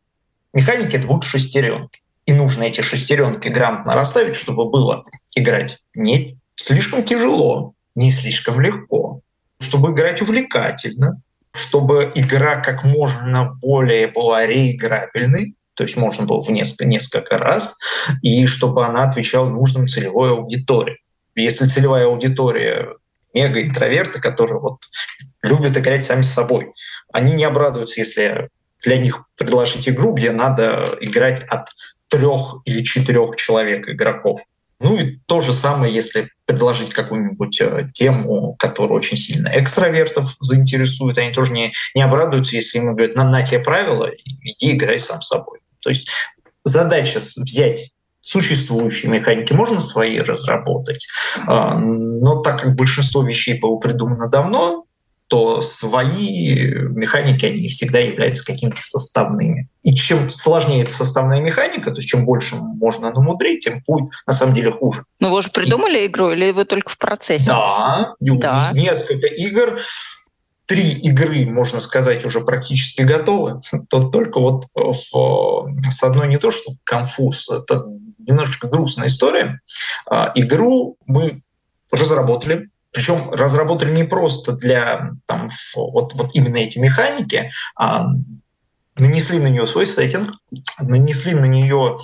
Механики— 0.54 0.96
это 0.98 1.08
будут 1.08 1.24
шестеренки. 1.24 2.02
И 2.26 2.34
нужно 2.34 2.64
эти 2.64 2.82
шестеренки 2.82 3.48
грамотно 3.48 3.94
расставить, 3.94 4.36
чтобы 4.36 4.70
было 4.70 5.04
играть 5.36 5.80
не 5.96 6.38
слишком 6.56 7.04
тяжело, 7.04 7.74
не 7.96 8.12
слишком 8.12 8.60
легко, 8.62 9.22
чтобы 9.60 9.92
играть 9.92 10.22
увлекательно, 10.22 11.22
чтобы 11.54 12.12
игра 12.16 12.58
как 12.58 12.84
можно 12.84 13.58
более 13.62 14.08
была 14.08 14.46
реиграбельной, 14.46 15.56
то 15.74 15.84
есть 15.84 15.96
можно 15.96 16.26
было 16.26 16.42
в 16.42 16.50
несколько, 16.50 16.86
несколько 16.86 17.38
раз, 17.38 17.78
и 18.22 18.46
чтобы 18.46 18.86
она 18.86 19.04
отвечала 19.04 19.50
нужным 19.50 19.88
целевой 19.88 20.32
аудитории. 20.32 20.98
Если 21.36 21.68
целевая 21.68 22.06
аудитория 22.06 22.96
мега-интроверты, 23.34 24.20
которые 24.20 24.60
вот 24.60 24.80
любят 25.42 25.78
играть 25.78 26.04
сами 26.06 26.24
с 26.24 26.34
собой, 26.34 26.74
они 27.14 27.34
не 27.34 27.44
обрадуются, 27.46 28.02
если 28.02 28.50
для 28.84 28.98
них 28.98 29.24
предложить 29.38 29.88
игру, 29.88 30.14
где 30.14 30.32
надо 30.32 30.98
играть 31.00 31.44
от 31.44 31.70
трех 32.08 32.58
или 32.66 32.84
четырех 32.84 33.36
человек 33.36 33.88
игроков. 33.88 34.42
Ну 34.80 34.98
и 34.98 35.20
то 35.28 35.42
же 35.42 35.54
самое, 35.54 35.94
если 35.94 36.30
предложить 36.50 36.90
какую-нибудь 36.90 37.62
э, 37.62 37.90
тему, 37.94 38.56
которая 38.58 38.94
очень 38.94 39.18
сильно 39.18 39.52
экстравертов 39.54 40.36
заинтересует, 40.40 41.20
они 41.20 41.32
тоже 41.32 41.52
не, 41.52 41.72
не 41.94 42.02
обрадуются, 42.02 42.56
если 42.56 42.80
им 42.80 42.96
говорят, 42.96 43.16
на, 43.16 43.24
на 43.24 43.44
тебе 43.44 43.60
правила, 43.60 44.10
иди 44.26 44.72
играй 44.72 44.98
сам 44.98 45.22
собой. 45.22 45.60
То 45.82 45.92
есть 45.92 46.10
задача 46.64 47.20
взять 47.20 47.92
существующие 48.22 49.12
механики, 49.12 49.54
можно 49.54 49.80
свои 49.80 50.20
разработать, 50.20 51.08
а, 51.46 51.78
но 51.78 52.42
так 52.42 52.62
как 52.62 52.76
большинство 52.76 53.22
вещей 53.22 53.60
было 53.60 53.78
придумано 53.78 54.28
давно, 54.28 54.86
то 55.30 55.62
свои 55.62 56.56
механики, 56.66 57.46
они 57.46 57.68
всегда 57.68 58.00
являются 58.00 58.44
какими-то 58.44 58.82
составными. 58.82 59.70
И 59.84 59.94
чем 59.94 60.32
сложнее 60.32 60.84
эта 60.84 60.94
составная 60.94 61.40
механика, 61.40 61.92
то 61.92 61.98
есть 61.98 62.10
чем 62.10 62.26
больше 62.26 62.56
можно 62.56 63.12
намудрить, 63.12 63.64
тем 63.64 63.84
будет 63.86 64.10
на 64.26 64.34
самом 64.34 64.56
деле 64.56 64.72
хуже. 64.72 65.06
Ну 65.20 65.32
вы 65.32 65.44
же 65.44 65.52
придумали 65.52 66.00
и... 66.00 66.08
игру 66.08 66.32
или 66.32 66.52
вы 66.52 66.66
только 66.66 66.90
в 66.90 66.98
процессе? 66.98 67.46
Да, 67.46 68.16
да. 68.20 68.72
несколько 68.74 69.28
игр. 69.28 69.80
Три 70.66 70.92
игры, 70.92 71.46
можно 71.46 71.80
сказать, 71.80 72.26
уже 72.26 72.42
практически 72.42 73.04
готовы. 73.04 73.62
То 73.90 74.10
только 74.10 74.40
вот 74.40 74.66
в, 74.74 75.68
с 75.92 76.04
одной 76.04 76.28
не 76.28 76.38
то, 76.38 76.50
что 76.50 76.74
конфуз, 76.84 77.50
это 77.52 77.86
немножечко 78.18 78.68
грустная 78.68 79.08
история. 79.08 79.62
А, 80.10 80.32
игру 80.34 80.98
мы 81.06 81.42
разработали, 81.92 82.70
причем 82.92 83.30
разработали 83.32 83.96
не 83.96 84.04
просто 84.04 84.54
для 84.54 85.12
там, 85.26 85.50
вот, 85.76 86.14
вот 86.14 86.32
именно 86.34 86.58
эти 86.58 86.80
механики, 86.80 87.52
а 87.76 88.08
нанесли 88.98 89.40
на 89.40 89.48
нее 89.48 89.68
свой 89.68 89.86
сеттинг, 89.86 90.32
нанесли 90.80 91.34
на 91.34 91.46
нее 91.46 92.00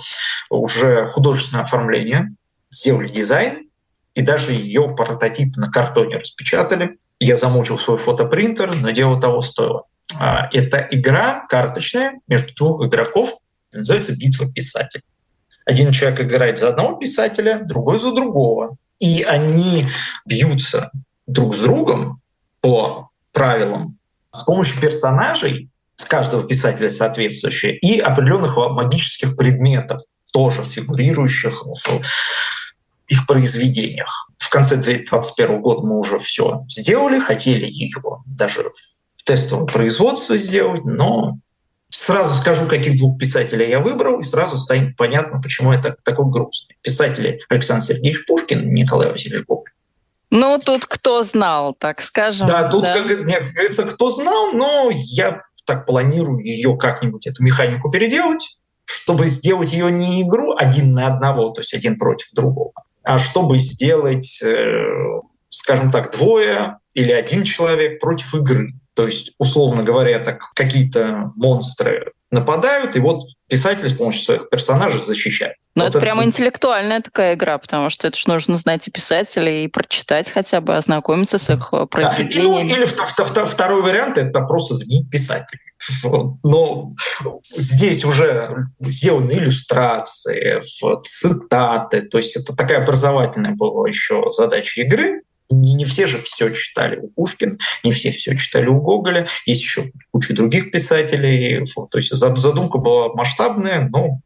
уже 0.48 1.10
художественное 1.12 1.64
оформление, 1.64 2.34
сделали 2.70 3.08
дизайн, 3.08 3.68
и 4.14 4.22
даже 4.22 4.52
ее 4.52 4.94
прототип 4.96 5.56
на 5.56 5.70
картоне 5.70 6.16
распечатали. 6.18 6.98
Я 7.18 7.36
замучил 7.36 7.78
свой 7.78 7.98
фотопринтер, 7.98 8.74
но 8.74 8.90
дело 8.90 9.20
того 9.20 9.40
стоило. 9.40 9.84
А, 10.18 10.48
это 10.52 10.86
игра 10.90 11.46
карточная 11.48 12.20
между 12.28 12.54
двух 12.54 12.86
игроков, 12.86 13.36
называется 13.72 14.16
«Битва 14.16 14.50
писателей». 14.50 15.04
Один 15.64 15.90
человек 15.90 16.20
играет 16.20 16.58
за 16.58 16.68
одного 16.68 16.96
писателя, 16.96 17.58
другой 17.64 17.98
за 17.98 18.12
другого 18.12 18.76
и 18.98 19.22
они 19.22 19.86
бьются 20.24 20.90
друг 21.26 21.54
с 21.54 21.60
другом 21.60 22.20
по 22.60 23.10
правилам 23.32 23.98
с 24.30 24.44
помощью 24.44 24.80
персонажей, 24.80 25.68
с 25.96 26.04
каждого 26.04 26.44
писателя 26.44 26.90
соответствующие, 26.90 27.76
и 27.78 27.98
определенных 28.00 28.56
магических 28.56 29.36
предметов, 29.36 30.02
тоже 30.32 30.62
фигурирующих 30.62 31.64
в 31.64 32.02
их 33.08 33.26
произведениях. 33.26 34.28
В 34.38 34.50
конце 34.50 34.76
2021 34.76 35.60
года 35.60 35.82
мы 35.84 35.98
уже 35.98 36.18
все 36.18 36.64
сделали, 36.68 37.18
хотели 37.18 37.66
его 37.66 38.22
даже 38.26 38.70
в 39.16 39.24
тестовом 39.24 39.66
производстве 39.66 40.38
сделать, 40.38 40.84
но 40.84 41.38
Сразу 41.98 42.34
скажу, 42.34 42.68
каких 42.68 42.98
двух 42.98 43.18
писателей 43.18 43.70
я 43.70 43.80
выбрал, 43.80 44.20
и 44.20 44.22
сразу 44.22 44.58
станет 44.58 44.96
понятно, 44.96 45.40
почему 45.40 45.72
это 45.72 45.96
такой 46.04 46.30
грустный. 46.30 46.76
Писатели 46.82 47.40
Александр 47.48 47.86
Сергеевич 47.86 48.26
Пушкин, 48.26 48.74
Николай 48.74 49.10
Васильевич 49.10 49.46
Гоголь. 49.46 49.70
Ну, 50.28 50.60
тут 50.62 50.84
кто 50.84 51.22
знал, 51.22 51.72
так 51.72 52.02
скажем. 52.02 52.46
Да, 52.46 52.68
тут, 52.68 52.84
да. 52.84 52.92
как 52.92 53.06
говорится, 53.06 53.84
кто 53.84 54.10
знал, 54.10 54.52
но 54.52 54.90
я 54.92 55.40
так 55.64 55.86
планирую 55.86 56.44
ее 56.44 56.76
как-нибудь, 56.76 57.26
эту 57.26 57.42
механику 57.42 57.90
переделать, 57.90 58.58
чтобы 58.84 59.28
сделать 59.28 59.72
ее 59.72 59.90
не 59.90 60.22
игру 60.22 60.54
один 60.54 60.92
на 60.92 61.06
одного, 61.06 61.48
то 61.48 61.62
есть 61.62 61.72
один 61.72 61.96
против 61.96 62.30
другого, 62.32 62.72
а 63.04 63.18
чтобы 63.18 63.58
сделать, 63.58 64.42
э, 64.42 65.20
скажем 65.48 65.90
так, 65.90 66.12
двое 66.12 66.76
или 66.92 67.10
один 67.10 67.44
человек 67.44 68.00
против 68.00 68.34
игры. 68.34 68.74
То 68.96 69.06
есть, 69.06 69.34
условно 69.38 69.82
говоря, 69.82 70.18
так 70.18 70.40
какие-то 70.54 71.30
монстры 71.36 72.12
нападают, 72.30 72.96
и 72.96 73.00
вот 73.00 73.24
писатель 73.46 73.88
с 73.88 73.92
помощью 73.92 74.22
своих 74.22 74.48
персонажей 74.48 75.00
защищает. 75.00 75.54
Но 75.74 75.84
вот 75.84 75.90
это, 75.90 75.98
это 75.98 76.04
прямо 76.06 76.24
интеллектуальная 76.24 77.00
такая 77.00 77.34
игра, 77.34 77.58
потому 77.58 77.90
что 77.90 78.08
это 78.08 78.18
же 78.18 78.24
нужно 78.26 78.56
знать 78.56 78.88
и 78.88 78.90
писателей, 78.90 79.64
и 79.64 79.68
прочитать 79.68 80.30
хотя 80.30 80.60
бы, 80.60 80.76
ознакомиться 80.76 81.38
с 81.38 81.50
их 81.50 81.72
произведениями. 81.90 82.70
Да, 82.70 82.76
ну, 82.76 82.82
или 82.82 83.44
второй 83.46 83.82
вариант– 83.82 84.18
это 84.18 84.40
просто 84.40 84.74
заменить 84.74 85.10
писателей. 85.10 85.60
Но 86.42 86.94
здесь 87.54 88.04
уже 88.04 88.68
сделаны 88.80 89.32
иллюстрации, 89.32 90.62
цитаты, 91.02 92.00
то 92.02 92.18
есть 92.18 92.34
это 92.36 92.56
такая 92.56 92.82
образовательная 92.82 93.54
была 93.54 93.86
еще 93.86 94.24
задача 94.30 94.80
игры, 94.80 95.20
не, 95.50 95.74
не 95.74 95.84
все 95.84 96.06
же 96.06 96.20
все 96.22 96.52
читали 96.54 96.98
у 96.98 97.08
Пушкина, 97.08 97.56
не 97.84 97.92
все 97.92 98.10
все 98.10 98.36
читали 98.36 98.68
у 98.68 98.80
Гоголя, 98.80 99.26
есть 99.44 99.62
еще 99.62 99.90
куча 100.10 100.34
других 100.34 100.70
писателей. 100.70 101.64
То 101.90 101.98
есть 101.98 102.14
задумка 102.14 102.78
была 102.78 103.12
масштабная, 103.14 103.88
но 103.92 104.20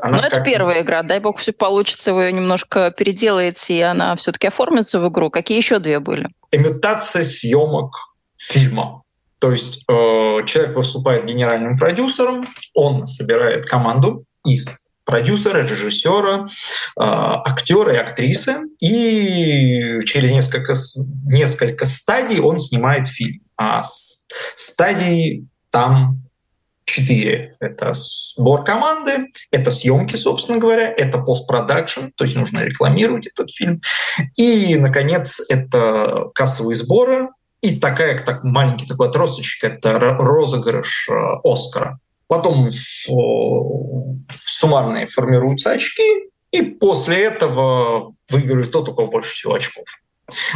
она 0.00 0.18
Но 0.18 0.26
это 0.26 0.40
первая 0.40 0.82
игра. 0.82 1.02
Дай 1.02 1.20
бог 1.20 1.38
все 1.38 1.52
получится, 1.52 2.12
вы 2.14 2.24
ее 2.24 2.32
немножко 2.32 2.90
переделаете, 2.90 3.78
и 3.78 3.80
она 3.80 4.16
все-таки 4.16 4.48
оформится 4.48 4.98
в 4.98 5.08
игру. 5.08 5.30
Какие 5.30 5.58
еще 5.58 5.78
две 5.78 6.00
были? 6.00 6.28
Имитация 6.50 7.24
съемок 7.24 7.94
фильма. 8.36 9.02
То 9.40 9.52
есть 9.52 9.84
э, 9.88 9.92
человек 10.46 10.76
выступает 10.76 11.26
генеральным 11.26 11.76
продюсером, 11.76 12.46
он 12.72 13.04
собирает 13.06 13.66
команду 13.66 14.24
из 14.44 14.84
продюсера, 15.04 15.62
режиссера, 15.62 16.46
а, 16.96 17.42
актера 17.42 17.94
и 17.94 17.98
актрисы. 17.98 18.56
И 18.80 20.00
через 20.04 20.30
несколько, 20.30 20.74
несколько 21.26 21.86
стадий 21.86 22.40
он 22.40 22.60
снимает 22.60 23.08
фильм. 23.08 23.40
А 23.56 23.82
стадий 24.56 25.46
там 25.70 26.24
четыре. 26.84 27.54
Это 27.60 27.92
сбор 27.94 28.64
команды, 28.64 29.28
это 29.50 29.70
съемки, 29.70 30.16
собственно 30.16 30.58
говоря, 30.58 30.92
это 30.92 31.18
постпродакшн, 31.18 32.08
то 32.14 32.24
есть 32.24 32.36
нужно 32.36 32.60
рекламировать 32.60 33.26
этот 33.26 33.50
фильм. 33.50 33.80
И, 34.36 34.76
наконец, 34.76 35.40
это 35.48 36.26
кассовые 36.34 36.76
сборы, 36.76 37.28
и 37.62 37.78
такая, 37.78 38.18
так 38.18 38.44
маленький 38.44 38.86
такой 38.86 39.08
отросточек, 39.08 39.64
это 39.64 39.98
розыгрыш 39.98 41.08
э, 41.08 41.14
Оскара. 41.44 41.98
Потом 42.26 42.70
суммарные 44.30 45.06
формируются 45.06 45.72
очки, 45.72 46.30
и 46.50 46.62
после 46.62 47.24
этого 47.24 48.14
выигрывает 48.30 48.70
тот, 48.70 48.88
у 48.88 48.94
кого 48.94 49.08
больше 49.08 49.32
всего 49.32 49.54
очков. 49.54 49.84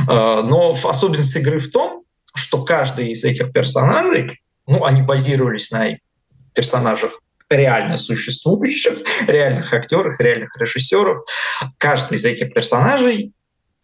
А, 0.06 0.42
но 0.42 0.72
особенность 0.72 1.36
игры 1.36 1.58
в 1.58 1.70
том, 1.70 2.04
что 2.34 2.64
каждый 2.64 3.10
из 3.10 3.24
этих 3.24 3.52
персонажей, 3.52 4.40
ну, 4.66 4.84
они 4.84 5.02
базировались 5.02 5.70
на 5.70 5.98
персонажах 6.54 7.20
реально 7.50 7.96
существующих, 7.96 8.98
реальных 9.26 9.72
актерах, 9.72 10.20
реальных 10.20 10.56
режиссеров. 10.56 11.18
Каждый 11.78 12.16
из 12.16 12.24
этих 12.24 12.54
персонажей 12.54 13.32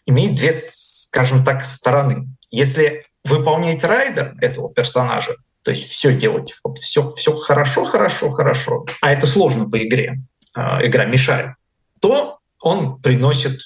имеет 0.07 0.35
две, 0.35 0.53
скажем 0.53 1.45
так, 1.45 1.65
стороны. 1.65 2.29
Если 2.51 3.07
выполнять 3.25 3.83
райдер 3.85 4.35
этого 4.41 4.73
персонажа, 4.73 5.37
то 5.65 5.71
есть 5.71 5.91
все 5.91 6.15
делать, 6.15 6.55
все, 6.77 7.11
все 7.11 7.39
хорошо, 7.41 7.85
хорошо, 7.85 8.31
хорошо, 8.31 8.85
а 9.01 9.13
это 9.13 9.27
сложно 9.27 9.69
по 9.69 9.83
игре, 9.83 10.21
а, 10.55 10.87
игра 10.87 11.07
мешает, 11.07 11.53
то 12.01 12.39
он 12.61 13.01
приносит 13.01 13.59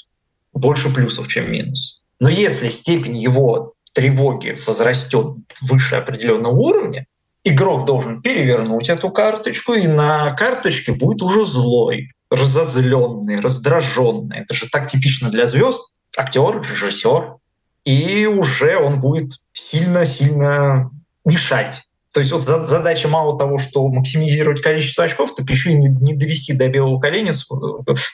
больше 0.53 0.95
плюсов, 0.95 1.27
чем 1.29 1.51
минус. 1.51 2.03
Но 2.21 2.29
если 2.29 2.69
степень 2.69 3.17
его 3.17 3.75
тревоги 3.93 4.57
возрастет 4.67 5.27
выше 5.61 5.97
определенного 5.97 6.53
уровня, 6.53 7.07
игрок 7.43 7.85
должен 7.85 8.23
перевернуть 8.23 8.89
эту 8.89 9.11
карточку, 9.11 9.75
и 9.75 9.89
на 9.89 10.33
карточке 10.35 10.93
будет 10.93 11.21
уже 11.21 11.45
злой, 11.45 12.13
разозленный, 12.31 13.41
раздраженный. 13.41 14.39
Это 14.39 14.55
же 14.55 14.69
так 14.69 14.87
типично 14.87 15.31
для 15.31 15.47
звезд. 15.47 15.93
Актер, 16.17 16.61
режиссер. 16.61 17.37
И 17.85 18.27
уже 18.27 18.77
он 18.77 19.01
будет 19.01 19.33
сильно-сильно 19.53 20.91
мешать 21.25 21.88
то 22.13 22.21
есть 22.21 22.33
вот 22.33 22.43
задача 22.43 23.07
мало 23.09 23.39
того, 23.39 23.59
что 23.59 23.87
максимизировать 23.89 24.63
количество 24.63 25.05
очков, 25.05 25.35
так 25.35 25.49
еще 25.51 25.71
и 25.71 25.75
не, 25.75 25.89
не 25.89 26.15
довести 26.15 26.55
до 26.55 26.69
белого 26.69 26.99
коленя 26.99 27.33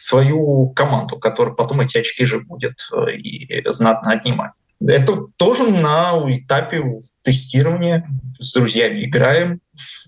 свою 0.00 0.68
команду, 0.70 1.16
которая 1.16 1.54
потом 1.54 1.80
эти 1.80 1.98
очки 1.98 2.24
же 2.24 2.40
будет 2.40 2.88
э, 2.92 3.12
и 3.12 3.62
знатно 3.68 4.12
отнимать. 4.12 4.52
Это 4.85 5.28
тоже 5.37 5.64
на 5.64 6.20
этапе 6.26 6.83
тестирования 7.22 8.07
с 8.38 8.52
друзьями 8.52 9.04
играем. 9.04 9.61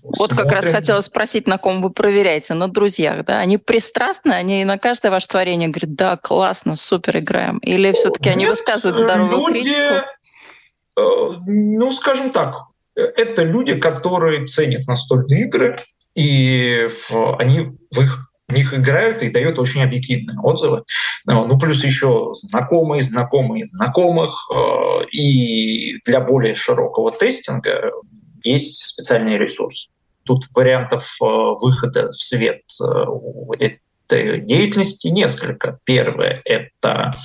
Вот 0.03 0.31
смотрим. 0.31 0.37
как 0.37 0.51
раз 0.51 0.65
хотела 0.65 1.01
спросить, 1.01 1.47
на 1.47 1.57
ком 1.57 1.81
вы 1.81 1.89
проверяете, 1.89 2.53
на 2.53 2.67
друзьях, 2.67 3.25
да? 3.25 3.39
Они 3.39 3.57
пристрастны, 3.57 4.33
они 4.33 4.65
на 4.65 4.77
каждое 4.77 5.09
ваше 5.09 5.27
творение 5.29 5.69
говорят, 5.69 5.95
да, 5.95 6.17
классно, 6.17 6.75
супер 6.75 7.17
играем, 7.19 7.57
или 7.59 7.91
все-таки 7.93 8.29
они 8.29 8.45
высказывают 8.45 8.97
здоровую 8.97 9.53
люди, 9.53 9.69
критику? 9.69 10.05
Э, 10.97 11.39
ну, 11.47 11.91
скажем 11.91 12.31
так, 12.31 12.67
это 12.97 13.43
люди, 13.43 13.79
которые 13.79 14.45
ценят 14.45 14.87
настольные 14.87 15.45
игры, 15.45 15.77
и 16.15 16.89
они 17.37 17.77
в 17.91 18.01
их 18.01 18.27
в 18.47 18.53
них 18.53 18.73
играют 18.73 19.21
и 19.23 19.29
дают 19.29 19.59
очень 19.59 19.83
объективные 19.83 20.39
отзывы. 20.39 20.83
Ну, 21.25 21.59
плюс 21.59 21.83
еще 21.83 22.31
знакомые, 22.33 23.03
знакомые 23.03 23.65
знакомых. 23.65 24.49
И 25.11 25.99
для 26.05 26.21
более 26.21 26.55
широкого 26.55 27.11
тестинга 27.11 27.91
есть 28.43 28.77
специальный 28.85 29.37
ресурс. 29.37 29.89
Тут 30.23 30.45
вариантов 30.55 31.17
выхода 31.19 32.09
в 32.09 32.15
свет 32.15 32.61
этой 33.59 34.41
деятельности 34.41 35.07
несколько. 35.07 35.79
Первое– 35.83 36.41
это 36.45 37.15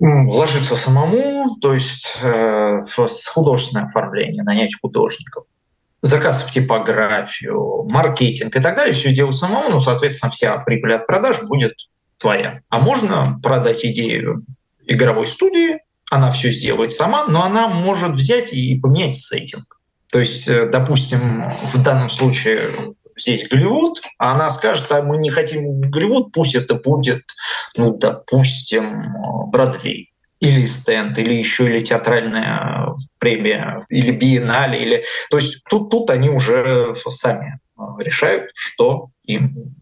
вложиться 0.00 0.76
самому, 0.76 1.56
то 1.60 1.72
есть 1.72 2.16
э, 2.22 2.82
художественное 3.32 3.86
оформление, 3.86 4.42
нанять 4.42 4.78
художников, 4.80 5.44
заказ 6.02 6.42
в 6.42 6.50
типографию, 6.50 7.86
маркетинг 7.90 8.54
и 8.54 8.60
так 8.60 8.76
далее, 8.76 8.94
все 8.94 9.12
делать 9.12 9.36
самому, 9.36 9.70
ну, 9.70 9.80
соответственно, 9.80 10.30
вся 10.30 10.56
прибыль 10.58 10.94
от 10.94 11.06
продаж 11.06 11.42
будет 11.42 11.74
твоя. 12.18 12.60
А 12.68 12.80
можно 12.80 13.40
продать 13.42 13.84
идею 13.84 14.44
игровой 14.86 15.26
студии, 15.26 15.78
она 16.10 16.30
все 16.30 16.50
сделает 16.50 16.92
сама, 16.92 17.26
но 17.26 17.42
она 17.44 17.68
может 17.68 18.12
взять 18.12 18.52
и 18.52 18.78
поменять 18.78 19.16
сеттинг. 19.16 19.80
То 20.10 20.18
есть, 20.18 20.48
э, 20.48 20.66
допустим, 20.66 21.52
в 21.72 21.82
данном 21.82 22.10
случае 22.10 22.62
здесь 23.16 23.48
Голливуд, 23.48 24.02
а 24.18 24.34
она 24.34 24.50
скажет, 24.50 24.90
а 24.90 25.02
мы 25.02 25.16
не 25.18 25.30
хотим 25.30 25.80
Голливуд, 25.80 26.32
пусть 26.32 26.54
это 26.54 26.74
будет, 26.74 27.22
ну, 27.76 27.96
допустим, 27.96 29.14
Бродвей 29.50 30.12
или 30.40 30.66
стенд, 30.66 31.18
или 31.18 31.34
еще 31.34 31.66
или 31.66 31.80
театральная 31.80 32.94
премия, 33.18 33.86
или 33.88 34.10
биеннале, 34.10 34.82
или... 34.82 35.04
То 35.30 35.38
есть 35.38 35.62
тут, 35.68 35.90
тут 35.90 36.10
они 36.10 36.28
уже 36.28 36.94
сами 36.96 37.58
решают, 37.98 38.50
что 38.54 39.08
им 39.24 39.74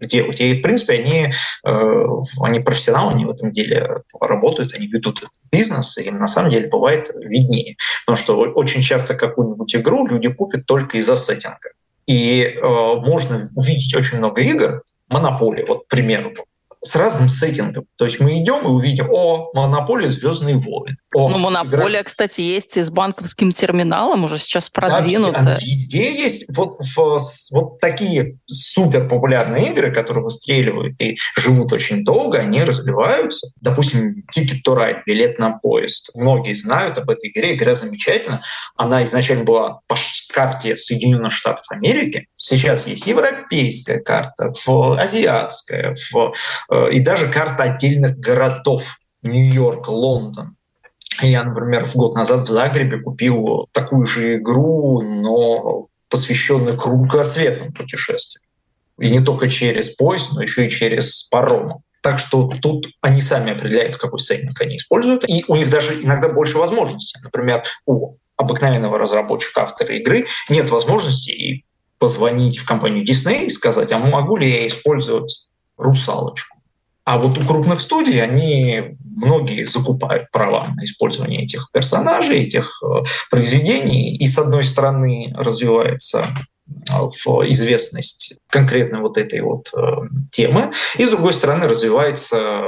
делать. 0.00 0.40
И, 0.40 0.58
в 0.58 0.62
принципе, 0.62 0.94
они, 0.94 1.28
э, 1.64 2.06
они 2.40 2.60
профессионалы, 2.60 3.12
они 3.12 3.24
в 3.24 3.30
этом 3.30 3.50
деле 3.50 4.02
работают, 4.20 4.74
они 4.74 4.86
ведут 4.88 5.24
бизнес, 5.50 5.96
и 5.98 6.02
им 6.02 6.18
на 6.18 6.26
самом 6.26 6.50
деле 6.50 6.68
бывает 6.68 7.10
виднее. 7.14 7.76
Потому 8.04 8.22
что 8.22 8.38
очень 8.38 8.82
часто 8.82 9.14
какую-нибудь 9.14 9.74
игру 9.74 10.06
люди 10.06 10.32
купят 10.32 10.66
только 10.66 10.98
из-за 10.98 11.16
сеттинга. 11.16 11.70
И 12.06 12.42
э, 12.42 12.60
можно 12.62 13.48
увидеть 13.54 13.94
очень 13.94 14.18
много 14.18 14.40
игр, 14.42 14.82
монополия, 15.08 15.64
вот, 15.66 15.84
к 15.84 15.88
примеру, 15.88 16.32
с 16.86 16.96
разным 16.96 17.28
сеттингом. 17.28 17.86
То 17.96 18.04
есть 18.04 18.20
мы 18.20 18.40
идем 18.40 18.62
и 18.62 18.68
увидим, 18.68 19.08
о, 19.10 19.50
монополия 19.54 20.10
Звездные 20.10 20.56
войны. 20.56 20.96
О, 21.14 21.28
ну, 21.28 21.38
монополия, 21.38 22.00
игра... 22.00 22.04
кстати, 22.04 22.40
есть 22.40 22.76
и 22.76 22.82
с 22.82 22.90
банковским 22.90 23.52
терминалом, 23.52 24.24
уже 24.24 24.38
сейчас 24.38 24.68
продвинута. 24.70 25.42
Да, 25.42 25.54
везде 25.60 26.14
есть 26.14 26.44
вот, 26.48 26.76
в, 26.78 27.18
вот 27.52 27.78
такие 27.78 28.38
супер 28.46 29.08
популярные 29.08 29.70
игры, 29.70 29.90
которые 29.90 30.24
выстреливают 30.24 31.00
и 31.00 31.16
живут 31.36 31.72
очень 31.72 32.04
долго, 32.04 32.38
они 32.38 32.62
развиваются. 32.62 33.48
Допустим, 33.60 34.24
Ticket 34.34 34.60
to 34.66 34.76
Ride, 34.76 35.00
билет 35.06 35.38
на 35.38 35.52
поезд. 35.58 36.10
Многие 36.14 36.54
знают 36.54 36.98
об 36.98 37.10
этой 37.10 37.30
игре, 37.30 37.54
игра 37.54 37.74
замечательна. 37.74 38.40
Она 38.76 39.04
изначально 39.04 39.44
была 39.44 39.80
по 39.86 39.96
карте 40.32 40.76
Соединенных 40.76 41.32
Штатов 41.32 41.64
Америки, 41.70 42.28
Сейчас 42.48 42.86
есть 42.86 43.08
европейская 43.08 43.98
карта, 43.98 44.52
азиатская, 45.00 45.96
э, 45.96 46.90
и 46.92 47.00
даже 47.00 47.28
карта 47.28 47.64
отдельных 47.64 48.18
городов. 48.20 49.00
Нью-Йорк, 49.22 49.88
Лондон. 49.88 50.54
Я, 51.20 51.42
например, 51.42 51.84
в 51.84 51.96
год 51.96 52.14
назад 52.14 52.42
в 52.42 52.48
Загребе 52.48 53.00
купил 53.00 53.68
такую 53.72 54.06
же 54.06 54.36
игру, 54.36 55.02
но 55.02 55.88
посвященную 56.08 56.76
кругосветным 56.76 57.72
путешествиям. 57.72 58.44
И 59.00 59.10
не 59.10 59.18
только 59.18 59.50
через 59.50 59.96
поезд, 59.96 60.32
но 60.34 60.42
еще 60.42 60.68
и 60.68 60.70
через 60.70 61.24
паром. 61.24 61.82
Так 62.00 62.20
что 62.20 62.48
тут 62.62 62.86
они 63.00 63.22
сами 63.22 63.56
определяют, 63.56 63.96
какой 63.96 64.20
сеттинг 64.20 64.60
они 64.60 64.76
используют. 64.76 65.28
И 65.28 65.44
у 65.48 65.56
них 65.56 65.68
даже 65.68 66.00
иногда 66.00 66.28
больше 66.28 66.58
возможностей. 66.58 67.18
Например, 67.24 67.64
у 67.86 68.18
обыкновенного 68.36 69.00
разработчика 69.00 69.62
автора 69.62 69.96
игры 69.96 70.26
нет 70.48 70.70
возможности 70.70 71.64
позвонить 71.98 72.58
в 72.58 72.66
компанию 72.66 73.04
Disney 73.04 73.46
и 73.46 73.50
сказать, 73.50 73.92
а 73.92 73.98
могу 73.98 74.36
ли 74.36 74.50
я 74.50 74.68
использовать 74.68 75.48
русалочку? 75.76 76.56
А 77.04 77.18
вот 77.18 77.38
у 77.38 77.46
крупных 77.46 77.80
студий 77.80 78.20
они 78.20 78.96
многие 79.16 79.64
закупают 79.64 80.30
права 80.32 80.72
на 80.76 80.84
использование 80.84 81.44
этих 81.44 81.70
персонажей, 81.72 82.44
этих 82.44 82.82
э, 82.82 83.04
произведений, 83.30 84.16
и 84.16 84.26
с 84.26 84.36
одной 84.36 84.64
стороны 84.64 85.32
развивается 85.36 86.26
э, 86.66 86.92
в 86.92 87.48
известность 87.48 88.38
конкретно 88.50 89.00
вот 89.00 89.18
этой 89.18 89.40
вот 89.40 89.70
э, 89.72 89.80
темы, 90.32 90.72
и 90.98 91.04
с 91.04 91.10
другой 91.10 91.32
стороны 91.32 91.68
развивается 91.68 92.64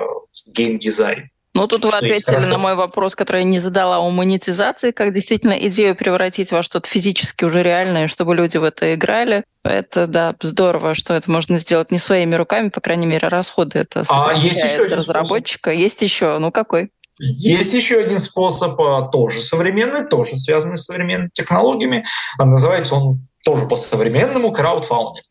геймдизайн. 0.46 1.30
Ну, 1.58 1.66
тут 1.66 1.84
вы 1.84 1.90
ответили 1.90 2.36
на 2.36 2.56
мой 2.56 2.76
вопрос, 2.76 3.16
который 3.16 3.42
я 3.42 3.48
не 3.48 3.58
задала 3.58 3.98
о 3.98 4.08
монетизации, 4.10 4.92
как 4.92 5.12
действительно 5.12 5.54
идею 5.54 5.96
превратить 5.96 6.52
во 6.52 6.62
что-то 6.62 6.88
физически 6.88 7.44
уже 7.44 7.64
реальное, 7.64 8.06
чтобы 8.06 8.36
люди 8.36 8.58
в 8.58 8.64
это 8.64 8.94
играли. 8.94 9.42
Это, 9.64 10.06
да, 10.06 10.36
здорово, 10.40 10.94
что 10.94 11.14
это 11.14 11.28
можно 11.28 11.58
сделать 11.58 11.90
не 11.90 11.98
своими 11.98 12.36
руками, 12.36 12.68
по 12.68 12.80
крайней 12.80 13.06
мере, 13.06 13.26
расходы 13.26 13.80
это 13.80 14.04
а 14.08 14.34
есть 14.34 14.62
еще 14.62 14.84
разработчика. 14.84 15.70
Способ. 15.70 15.80
Есть 15.80 16.02
еще, 16.02 16.38
ну 16.38 16.52
какой? 16.52 16.90
Есть 17.18 17.74
еще 17.74 17.98
один 17.98 18.20
способ, 18.20 18.80
а, 18.80 19.08
тоже 19.08 19.40
современный, 19.40 20.06
тоже 20.06 20.36
связанный 20.36 20.76
с 20.76 20.84
современными 20.84 21.30
технологиями. 21.32 22.04
Называется 22.38 22.94
он 22.94 23.26
тоже 23.44 23.66
по-современному 23.66 24.52
краудфаундинг. 24.52 25.24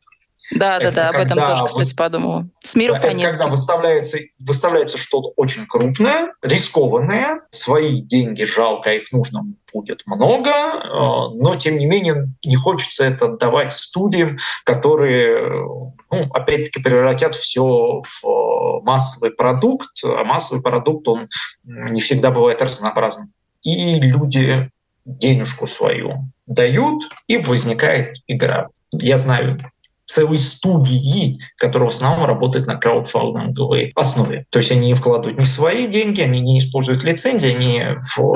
Да, 0.51 0.77
это 0.77 0.91
да, 0.91 1.03
да, 1.03 1.09
об 1.09 1.25
этом 1.25 1.37
тоже, 1.37 1.65
кстати, 1.65 1.89
вы... 1.89 1.95
подумала. 1.95 2.47
С 2.63 2.75
миру 2.75 2.93
да, 2.93 2.99
Это 2.99 3.19
когда 3.19 3.47
выставляется, 3.47 4.17
выставляется 4.39 4.97
что-то 4.97 5.33
очень 5.35 5.65
крупное, 5.65 6.33
рискованное, 6.41 7.41
свои 7.51 8.01
деньги 8.01 8.43
жалко, 8.43 8.93
их 8.93 9.11
нужно 9.11 9.45
будет 9.73 10.03
много, 10.05 10.49
э, 10.49 10.87
но 10.89 11.55
тем 11.57 11.77
не 11.77 11.85
менее 11.85 12.29
не 12.45 12.55
хочется 12.55 13.03
это 13.03 13.25
отдавать 13.25 13.73
студиям, 13.73 14.37
которые, 14.63 15.65
ну, 16.11 16.23
опять-таки, 16.33 16.81
превратят 16.81 17.35
все 17.35 18.01
в 18.01 18.25
э, 18.25 18.83
массовый 18.83 19.31
продукт, 19.31 19.89
а 20.03 20.23
массовый 20.23 20.63
продукт, 20.63 21.07
он 21.07 21.27
не 21.63 21.99
всегда 21.99 22.31
бывает 22.31 22.61
разнообразным. 22.61 23.33
И 23.63 23.99
люди 23.99 24.69
денежку 25.05 25.67
свою 25.67 26.29
дают, 26.45 27.03
и 27.27 27.37
возникает 27.37 28.17
игра. 28.27 28.69
Я 28.91 29.17
знаю 29.17 29.59
целой 30.07 30.39
студии, 30.39 31.39
которая 31.57 31.89
в 31.89 31.93
основном 31.93 32.25
работает 32.25 32.65
на 32.65 32.75
краудфандинговой 32.77 33.91
основе. 33.93 34.45
То 34.49 34.59
есть 34.59 34.71
они 34.71 34.87
не 34.87 34.93
вкладывают 34.95 35.37
ни 35.39 35.45
свои 35.45 35.85
деньги, 35.85 36.21
они 36.21 36.39
не 36.39 36.59
используют 36.59 37.03
лицензии, 37.03 37.49
они 37.49 37.83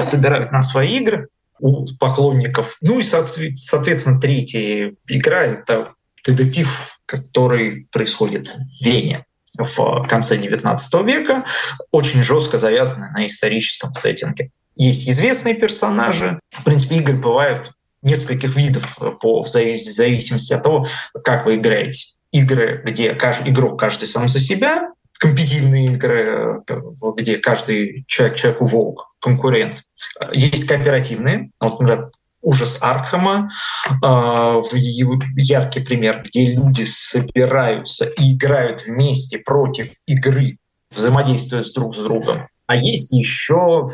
собирают 0.01 0.51
на 0.51 0.61
свои 0.61 0.97
игры 0.97 1.29
у 1.59 1.87
поклонников. 1.97 2.77
Ну 2.81 2.99
и, 2.99 3.03
соответственно, 3.03 4.19
третья 4.19 4.93
игра— 5.07 5.43
это 5.43 5.93
детектив, 6.25 6.99
который 7.05 7.87
происходит 7.91 8.49
в 8.49 8.85
Вене 8.85 9.25
в 9.57 10.07
конце 10.07 10.37
XIX 10.37 10.77
века, 11.05 11.45
очень 11.91 12.21
жестко 12.21 12.57
завязанный 12.57 13.11
на 13.11 13.25
историческом 13.25 13.93
сеттинге. 13.93 14.51
Есть 14.75 15.09
известные 15.09 15.55
персонажи. 15.55 16.39
В 16.51 16.63
принципе, 16.63 16.97
игры 16.97 17.17
бывают 17.17 17.71
нескольких 18.01 18.55
видов 18.55 18.97
э, 18.99 19.11
по, 19.19 19.43
в 19.43 19.47
зависимости 19.47 20.53
от 20.53 20.63
того, 20.63 20.85
как 21.23 21.45
вы 21.45 21.55
играете. 21.55 22.15
Игры, 22.31 22.81
где 22.85 23.13
каждый, 23.13 23.51
игрок 23.51 23.79
каждый 23.79 24.07
сам 24.07 24.27
за 24.27 24.39
себя, 24.39 24.91
компетитивные 25.19 25.93
игры, 25.93 26.63
э, 26.67 26.75
где 27.17 27.37
каждый 27.37 28.05
человек 28.07 28.37
человеку 28.37 28.65
волк, 28.65 29.13
конкурент. 29.19 29.83
Есть 30.33 30.65
кооперативные, 30.65 31.51
вот, 31.59 31.79
например, 31.79 32.11
ужас 32.41 32.79
Архама, 32.81 33.49
э, 33.89 34.61
яркий 35.37 35.81
пример, 35.81 36.23
где 36.25 36.53
люди 36.53 36.85
собираются 36.85 38.05
и 38.05 38.33
играют 38.33 38.81
вместе 38.85 39.37
против 39.39 39.91
игры, 40.07 40.57
взаимодействуя 40.89 41.63
с 41.63 41.71
друг 41.71 41.95
с 41.95 41.99
другом. 41.99 42.47
А 42.71 42.75
есть 42.77 43.11
еще 43.11 43.85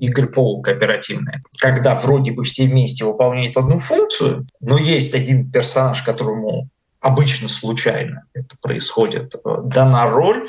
игры 0.00 0.26
полукооперативные, 0.26 1.40
когда 1.60 1.94
вроде 1.94 2.32
бы 2.32 2.42
все 2.42 2.66
вместе 2.66 3.04
выполняют 3.04 3.56
одну 3.56 3.78
функцию, 3.78 4.44
но 4.58 4.76
есть 4.76 5.14
один 5.14 5.48
персонаж, 5.48 6.02
которому 6.02 6.68
обычно 6.98 7.46
случайно 7.46 8.24
это 8.34 8.56
происходит, 8.60 9.36
э, 9.36 9.38
дана 9.62 10.10
роль 10.10 10.48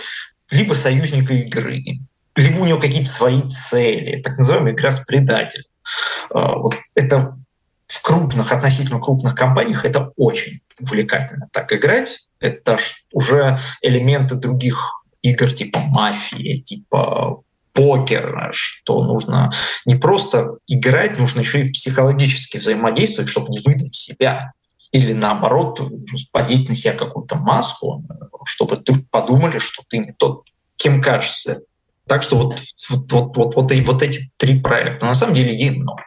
либо 0.50 0.74
союзника 0.74 1.36
игры, 1.36 1.84
либо 2.36 2.60
у 2.60 2.66
него 2.66 2.80
какие-то 2.80 3.12
свои 3.12 3.44
цели, 3.44 4.20
так 4.24 4.40
называемая 4.40 4.74
игра 4.74 4.90
с 4.90 5.06
предателем. 5.06 5.66
Э, 6.34 6.56
вот 6.56 6.74
это 6.96 7.38
в 7.86 8.02
крупных, 8.02 8.52
относительно 8.52 9.00
крупных 9.00 9.36
компаниях 9.36 9.86
это 9.86 10.12
очень 10.16 10.62
увлекательно 10.80 11.50
так 11.52 11.72
играть. 11.72 12.30
Это 12.40 12.80
уже 13.14 13.60
элементы 13.84 14.34
других 14.34 15.04
игр 15.22 15.52
типа 15.54 15.82
мафии, 15.82 16.56
типа 16.56 17.44
покер, 17.74 18.50
что 18.52 19.04
нужно 19.04 19.52
не 19.86 19.96
просто 19.96 20.58
играть, 20.68 21.18
нужно 21.18 21.42
еще 21.42 21.62
и 21.62 21.72
психологически 21.72 22.58
взаимодействовать, 22.58 23.30
чтобы 23.30 23.50
не 23.50 23.60
выдать 23.60 23.96
себя. 23.96 24.54
или 24.92 25.14
наоборот 25.14 25.80
подеть 26.32 26.68
на 26.68 26.76
себя 26.76 26.94
какую-то 26.94 27.36
маску, 27.36 28.04
чтобы 28.46 28.78
ты 28.78 28.96
подумали, 29.12 29.60
что 29.60 29.84
ты 29.88 30.00
не 30.00 30.14
тот, 30.14 30.44
кем 30.78 31.02
кажется. 31.02 31.62
Так 32.08 32.24
что 32.24 32.38
вот, 32.38 32.56
вот, 32.90 33.12
вот, 33.12 33.38
вот, 33.38 33.56
вот, 33.56 33.72
вот 33.72 34.02
эти 34.02 34.32
три 34.38 34.60
проекта. 34.60 35.06
На 35.06 35.14
самом 35.14 35.36
деле 35.36 35.56
идей 35.56 35.70
много. 35.72 36.04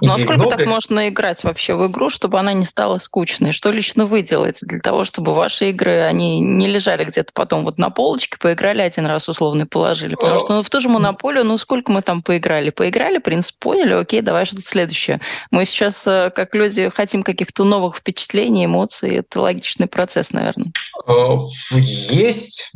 Ну 0.00 0.12
а 0.12 0.18
сколько 0.18 0.34
много... 0.34 0.56
так 0.56 0.66
можно 0.66 1.08
играть 1.08 1.44
вообще 1.44 1.74
в 1.74 1.86
игру, 1.86 2.08
чтобы 2.08 2.38
она 2.38 2.52
не 2.52 2.64
стала 2.64 2.98
скучной? 2.98 3.52
Что 3.52 3.70
лично 3.70 4.06
вы 4.06 4.22
делаете 4.22 4.66
для 4.66 4.80
того, 4.80 5.04
чтобы 5.04 5.34
ваши 5.34 5.70
игры, 5.70 6.00
они 6.02 6.40
не 6.40 6.66
лежали 6.66 7.04
где-то 7.04 7.32
потом 7.32 7.64
вот 7.64 7.78
на 7.78 7.90
полочке, 7.90 8.36
поиграли 8.38 8.82
один 8.82 9.06
раз 9.06 9.28
условно 9.28 9.62
и 9.62 9.66
положили? 9.66 10.14
Потому 10.14 10.38
что 10.40 10.54
ну, 10.54 10.62
в 10.62 10.70
ту 10.70 10.80
же 10.80 10.88
монополию, 10.88 11.44
ну 11.44 11.58
сколько 11.58 11.92
мы 11.92 12.02
там 12.02 12.22
поиграли? 12.22 12.70
Поиграли, 12.70 13.18
принцип 13.18 13.58
поняли, 13.58 13.92
окей, 13.94 14.20
давай 14.20 14.44
что-то 14.44 14.62
следующее. 14.62 15.20
Мы 15.50 15.64
сейчас, 15.64 16.06
э, 16.06 16.30
как 16.34 16.54
люди, 16.54 16.88
хотим 16.88 17.22
каких-то 17.22 17.64
новых 17.64 17.96
впечатлений, 17.96 18.66
эмоций. 18.66 19.16
Это 19.16 19.40
логичный 19.40 19.86
процесс, 19.86 20.32
наверное. 20.32 20.72
Э, 21.06 21.36
есть 21.70 22.72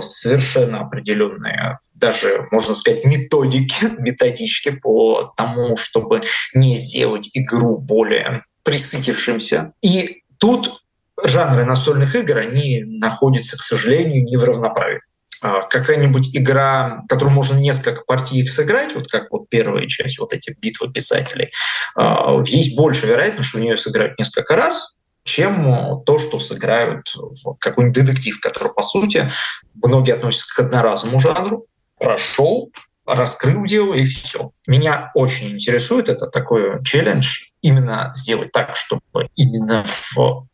совершенно 0.00 0.80
определенные, 0.80 1.78
даже, 1.98 2.46
можно 2.50 2.74
сказать, 2.74 3.04
методики, 3.04 3.86
методички 3.98 4.70
по 4.70 5.32
тому, 5.36 5.76
чтобы 5.76 6.22
не 6.54 6.76
сделать 6.76 7.30
игру 7.34 7.78
более 7.78 8.44
присытившимся. 8.62 9.72
И 9.82 10.22
тут 10.38 10.82
жанры 11.22 11.64
настольных 11.64 12.14
игр, 12.14 12.38
они 12.38 12.82
находятся, 12.84 13.56
к 13.56 13.62
сожалению, 13.62 14.24
не 14.24 14.36
в 14.36 14.44
равноправии 14.44 15.00
а, 15.40 15.62
какая-нибудь 15.62 16.36
игра, 16.36 17.02
которую 17.08 17.34
можно 17.34 17.56
несколько 17.56 18.02
партий 18.02 18.46
сыграть, 18.46 18.94
вот 18.94 19.08
как 19.08 19.30
вот 19.30 19.48
первая 19.48 19.86
часть, 19.86 20.18
вот 20.18 20.32
эти 20.32 20.54
битвы 20.58 20.92
писателей, 20.92 21.52
а, 21.96 22.42
есть 22.44 22.76
больше 22.76 23.06
вероятность, 23.06 23.48
что 23.48 23.58
у 23.58 23.62
нее 23.62 23.76
сыграют 23.76 24.18
несколько 24.18 24.56
раз, 24.56 24.94
чем 25.24 26.02
то, 26.06 26.18
что 26.18 26.40
сыграют 26.40 27.12
в 27.14 27.54
какой-нибудь 27.58 28.04
детектив, 28.04 28.40
который, 28.40 28.72
по 28.72 28.82
сути, 28.82 29.28
многие 29.74 30.14
относятся 30.14 30.54
к 30.54 30.58
одноразовому 30.60 31.20
жанру, 31.20 31.66
прошел, 31.98 32.70
раскрыл 33.06 33.64
дело 33.64 33.94
и 33.94 34.04
все. 34.04 34.50
Меня 34.66 35.10
очень 35.14 35.50
интересует 35.50 36.08
это 36.08 36.26
такой 36.26 36.82
челлендж 36.84 37.50
именно 37.62 38.12
сделать 38.14 38.52
так, 38.52 38.76
чтобы 38.76 39.28
именно 39.34 39.84
в 39.84 40.46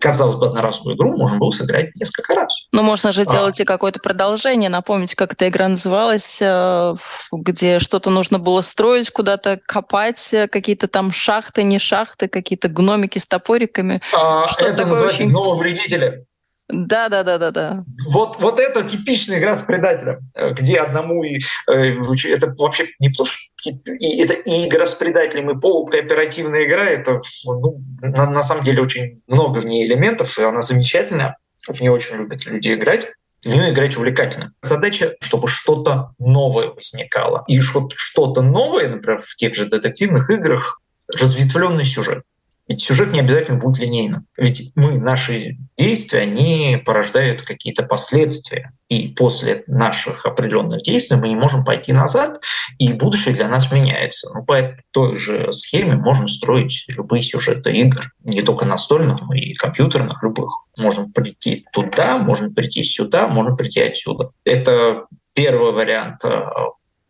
казалось 0.00 0.36
бы, 0.36 0.46
одноразовую 0.46 0.96
игру 0.96 1.16
можно 1.16 1.38
было 1.38 1.50
сыграть 1.50 1.96
несколько 1.98 2.34
раз. 2.34 2.68
Но 2.72 2.82
можно 2.82 3.12
же 3.12 3.22
а. 3.22 3.24
делать 3.24 3.60
и 3.60 3.64
какое-то 3.64 4.00
продолжение. 4.00 4.70
Напомнить, 4.70 5.14
как 5.14 5.32
эта 5.32 5.48
игра 5.48 5.68
называлась, 5.68 6.38
э, 6.40 6.94
где 7.32 7.78
что-то 7.78 8.10
нужно 8.10 8.38
было 8.38 8.60
строить, 8.60 9.10
куда-то 9.10 9.58
копать, 9.64 10.32
э, 10.32 10.48
какие-то 10.48 10.88
там 10.88 11.12
шахты, 11.12 11.62
не 11.62 11.78
шахты, 11.78 12.28
какие-то 12.28 12.68
гномики 12.68 13.18
с 13.18 13.26
топориками. 13.26 14.00
А, 14.14 14.46
это 14.58 14.70
такое 14.70 14.86
называется 14.86 15.22
очень... 15.24 15.32
«Нововредители». 15.32 16.27
Да, 16.68 17.08
да, 17.08 17.22
да, 17.22 17.38
да, 17.38 17.50
да. 17.50 17.84
Вот, 18.06 18.40
вот 18.40 18.58
это 18.58 18.84
типичная 18.84 19.38
игра 19.38 19.54
с 19.54 19.62
предателем, 19.62 20.30
э, 20.34 20.52
где 20.52 20.76
одному 20.76 21.24
и 21.24 21.38
э, 21.66 21.94
это 22.30 22.54
вообще 22.58 22.88
не 22.98 23.10
то, 23.10 23.24
и, 23.64 24.22
это 24.22 24.34
и 24.34 24.68
игра 24.68 24.86
с 24.86 24.94
предателем, 24.94 25.50
и 25.50 25.58
полукооперативная 25.58 26.64
игра. 26.64 26.84
Это 26.84 27.22
ну, 27.46 27.82
на, 28.02 28.30
на 28.30 28.42
самом 28.42 28.64
деле 28.64 28.82
очень 28.82 29.22
много 29.26 29.60
в 29.60 29.66
ней 29.66 29.86
элементов, 29.86 30.38
и 30.38 30.42
она 30.42 30.60
замечательная. 30.60 31.38
В 31.66 31.80
нее 31.80 31.90
очень 31.90 32.16
любят 32.16 32.44
люди 32.44 32.74
играть. 32.74 33.12
В 33.42 33.46
нее 33.46 33.70
играть 33.70 33.96
увлекательно. 33.96 34.52
Задача, 34.62 35.14
чтобы 35.20 35.48
что-то 35.48 36.12
новое 36.18 36.68
возникало. 36.68 37.44
И 37.46 37.60
что-то 37.60 38.42
новое, 38.42 38.88
например, 38.88 39.20
в 39.20 39.36
тех 39.36 39.54
же 39.54 39.66
детективных 39.66 40.28
играх, 40.28 40.80
разветвленный 41.08 41.84
сюжет. 41.84 42.24
Ведь 42.68 42.82
сюжет 42.82 43.12
не 43.12 43.20
обязательно 43.20 43.58
будет 43.58 43.78
линейным. 43.78 44.26
Ведь 44.36 44.72
мы, 44.74 44.98
наши 44.98 45.56
действия, 45.78 46.20
они 46.20 46.80
порождают 46.84 47.40
какие-то 47.40 47.82
последствия. 47.82 48.72
И 48.88 49.08
после 49.08 49.64
наших 49.66 50.26
определенных 50.26 50.82
действий 50.82 51.16
мы 51.16 51.28
не 51.28 51.36
можем 51.36 51.64
пойти 51.64 51.92
назад, 51.92 52.42
и 52.78 52.92
будущее 52.92 53.34
для 53.34 53.48
нас 53.48 53.72
меняется. 53.72 54.30
Но 54.34 54.44
по 54.44 54.76
той 54.90 55.16
же 55.16 55.50
схеме 55.52 55.96
можно 55.96 56.28
строить 56.28 56.84
любые 56.88 57.22
сюжеты 57.22 57.72
игр, 57.72 58.12
не 58.22 58.42
только 58.42 58.66
настольных, 58.66 59.22
но 59.22 59.34
и 59.34 59.54
компьютерных, 59.54 60.22
любых. 60.22 60.66
Можно 60.76 61.08
прийти 61.08 61.64
туда, 61.72 62.18
можно 62.18 62.50
прийти 62.50 62.84
сюда, 62.84 63.28
можно 63.28 63.56
прийти 63.56 63.80
отсюда. 63.80 64.30
Это 64.44 65.06
первый 65.32 65.72
вариант. 65.72 66.20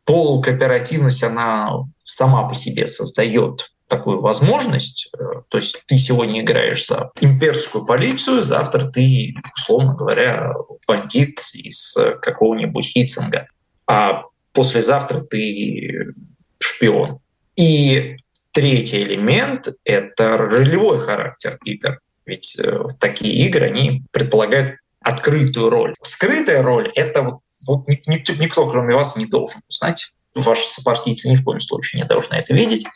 Полукооперативность, 0.04 1.22
она 1.22 1.70
сама 2.04 2.48
по 2.48 2.54
себе 2.54 2.86
создает 2.86 3.72
такую 3.88 4.20
возможность. 4.20 5.10
Э, 5.18 5.42
то 5.48 5.58
есть 5.58 5.82
ты 5.86 5.98
сегодня 5.98 6.40
играешь 6.40 6.86
за 6.86 7.10
имперскую 7.20 7.84
полицию, 7.84 8.42
завтра 8.42 8.84
ты, 8.84 9.34
условно 9.56 9.94
говоря, 9.94 10.54
бандит 10.86 11.40
из 11.54 11.96
какого-нибудь 12.22 12.86
Хитцинга, 12.86 13.48
а 13.86 14.24
послезавтра 14.52 15.20
ты 15.20 16.14
шпион. 16.60 17.20
И 17.56 18.16
третий 18.52 19.02
элемент— 19.02 19.68
это 19.84 20.36
ролевой 20.36 21.00
характер 21.00 21.58
игр. 21.64 22.00
Ведь 22.26 22.58
э, 22.58 22.78
такие 23.00 23.46
игры, 23.46 23.66
они 23.66 24.04
предполагают 24.12 24.76
открытую 25.00 25.70
роль. 25.70 25.94
Скрытая 26.02 26.62
роль— 26.62 26.92
это 26.94 27.22
вот, 27.22 27.40
вот 27.66 27.88
никто, 28.06 28.34
никто, 28.34 28.68
кроме 28.70 28.94
вас, 28.94 29.16
не 29.16 29.26
должен 29.26 29.60
узнать 29.68 30.12
ваши 30.40 30.66
сопартийцы 30.66 31.28
ни 31.28 31.36
в 31.36 31.44
коем 31.44 31.60
случае 31.60 32.02
не 32.02 32.08
должны 32.08 32.34
это 32.34 32.54
видеть. 32.54 32.86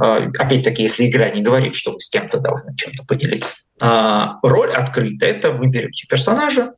А, 0.00 0.16
опять-таки, 0.38 0.82
если 0.82 1.08
игра 1.08 1.28
не 1.30 1.42
говорит, 1.42 1.74
что 1.74 1.92
вы 1.92 2.00
с 2.00 2.08
кем-то 2.08 2.38
должны 2.38 2.74
чем-то 2.76 3.04
поделиться. 3.04 3.56
А, 3.80 4.38
роль 4.42 4.72
открыта. 4.72 5.26
Это 5.26 5.50
вы 5.50 5.68
берете 5.68 6.06
персонажа, 6.06 6.74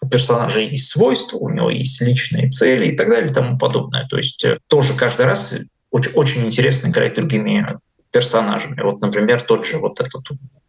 у 0.00 0.08
персонажа 0.08 0.60
есть 0.60 0.90
свойства, 0.90 1.38
у 1.38 1.48
него 1.48 1.70
есть 1.70 2.00
личные 2.00 2.50
цели 2.50 2.88
и 2.88 2.96
так 2.96 3.08
далее 3.08 3.30
и 3.30 3.34
тому 3.34 3.58
подобное. 3.58 4.06
То 4.08 4.16
есть 4.16 4.44
э, 4.44 4.58
тоже 4.68 4.94
каждый 4.94 5.26
раз 5.26 5.56
очень, 5.90 6.12
очень 6.12 6.46
интересно 6.46 6.88
играть 6.88 7.14
другими 7.14 7.78
персонажами. 8.12 8.80
Вот, 8.80 9.00
например, 9.00 9.42
тот 9.42 9.66
же 9.66 9.78
вот 9.78 10.00
этот 10.00 10.22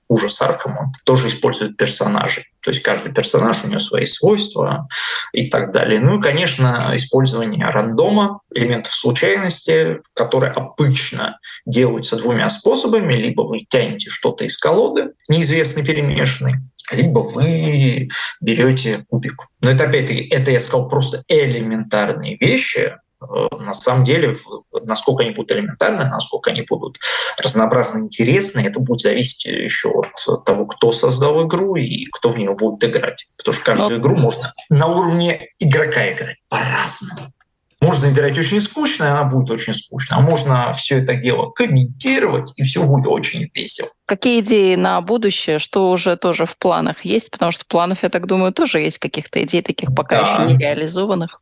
ужас 0.10 0.42
Арком, 0.42 0.78
он 0.78 0.92
тоже 1.06 1.30
использует 1.30 1.78
персонажей. 1.78 2.46
То 2.62 2.72
есть 2.72 2.82
каждый 2.82 3.14
персонаж, 3.14 3.64
у 3.64 3.68
него 3.68 3.80
свои 3.80 4.06
свойства 4.06 4.88
и 5.32 5.50
так 5.50 5.72
далее. 5.72 6.00
Ну 6.02 6.20
и, 6.20 6.22
конечно, 6.22 6.92
использование 6.94 7.66
рандома, 7.66 8.42
элементов 8.54 8.92
случайности, 8.92 10.02
которые 10.14 10.52
обычно 10.52 11.40
делаются 11.66 12.18
двумя 12.18 12.50
способами. 12.50 13.14
Либо 13.14 13.44
вы 13.44 13.60
тянете 13.60 14.10
что-то 14.10 14.44
из 14.44 14.58
колоды, 14.58 15.14
неизвестно 15.30 15.86
перемешанный, 15.86 16.56
либо 16.92 17.20
вы 17.20 18.10
берете 18.42 19.06
кубик. 19.10 19.44
Но 19.62 19.70
это 19.70 19.86
опять-таки, 19.86 20.28
это 20.28 20.52
я 20.52 20.60
сказал 20.60 20.90
просто 20.90 21.24
элементарные 21.28 22.36
вещи, 22.38 22.96
на 23.22 23.74
самом 23.74 24.04
деле, 24.04 24.38
насколько 24.84 25.24
они 25.24 25.32
будут 25.32 25.52
элементарны, 25.52 26.06
насколько 26.06 26.52
они 26.52 26.62
будут 26.62 26.98
разнообразно 27.38 28.00
интересны, 28.00 28.62
это 28.62 28.80
будет 28.80 29.02
зависеть 29.02 29.46
еще 29.46 30.02
от 30.28 30.46
того, 30.46 30.66
кто 30.66 30.92
создал 30.92 31.46
игру 31.46 31.76
и 31.76 32.06
кто 32.12 32.30
в 32.32 32.38
нее 32.38 32.54
будет 32.56 32.84
играть. 32.84 33.28
Потому 33.38 33.54
что 33.54 33.66
каждую 33.66 33.92
Но... 33.92 33.98
игру 33.98 34.16
можно 34.16 34.54
на 34.70 34.88
уровне 34.88 35.50
игрока 35.60 36.12
играть 36.12 36.38
по-разному. 36.48 37.34
Можно 37.82 38.08
играть 38.08 38.38
очень 38.38 38.60
скучно, 38.62 39.06
и 39.06 39.08
она 39.08 39.24
будет 39.24 39.52
очень 39.52 39.74
скучно. 39.74 40.18
А 40.18 40.20
можно 40.20 40.74
все 40.74 41.02
это 41.02 41.16
дело 41.16 41.50
комментировать, 41.50 42.52
и 42.58 42.64
все 42.64 42.84
будет 42.84 43.08
очень 43.08 43.50
весело. 43.54 43.88
Какие 44.06 44.42
идеи 44.42 44.76
на 44.76 45.00
будущее, 45.00 45.60
что 45.60 45.90
уже 45.90 46.18
тоже 46.18 46.46
в 46.46 46.58
планах 46.58 47.06
есть? 47.06 47.32
Потому 47.32 47.54
что 47.54 47.64
планов, 47.66 48.04
я 48.04 48.10
так 48.10 48.28
думаю, 48.28 48.52
тоже 48.52 48.80
есть 48.82 48.98
каких-то 48.98 49.42
идей, 49.44 49.62
таких 49.62 49.96
пока 49.96 50.22
да. 50.22 50.44
еще 50.44 50.52
не 50.52 50.58
реализованных. 50.58 51.42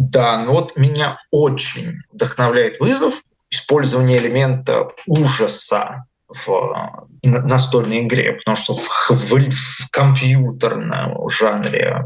Да, 0.00 0.44
но 0.44 0.52
вот 0.52 0.76
меня 0.76 1.18
очень 1.32 2.02
вдохновляет 2.12 2.78
вызов 2.78 3.20
использование 3.50 4.18
элемента 4.18 4.90
ужаса 5.08 6.04
в 6.28 7.08
настольной 7.24 8.02
игре, 8.02 8.34
потому 8.34 8.56
что 8.56 8.74
в, 8.74 9.10
в, 9.10 9.32
в 9.32 9.90
компьютерном 9.90 11.28
жанре 11.30 12.04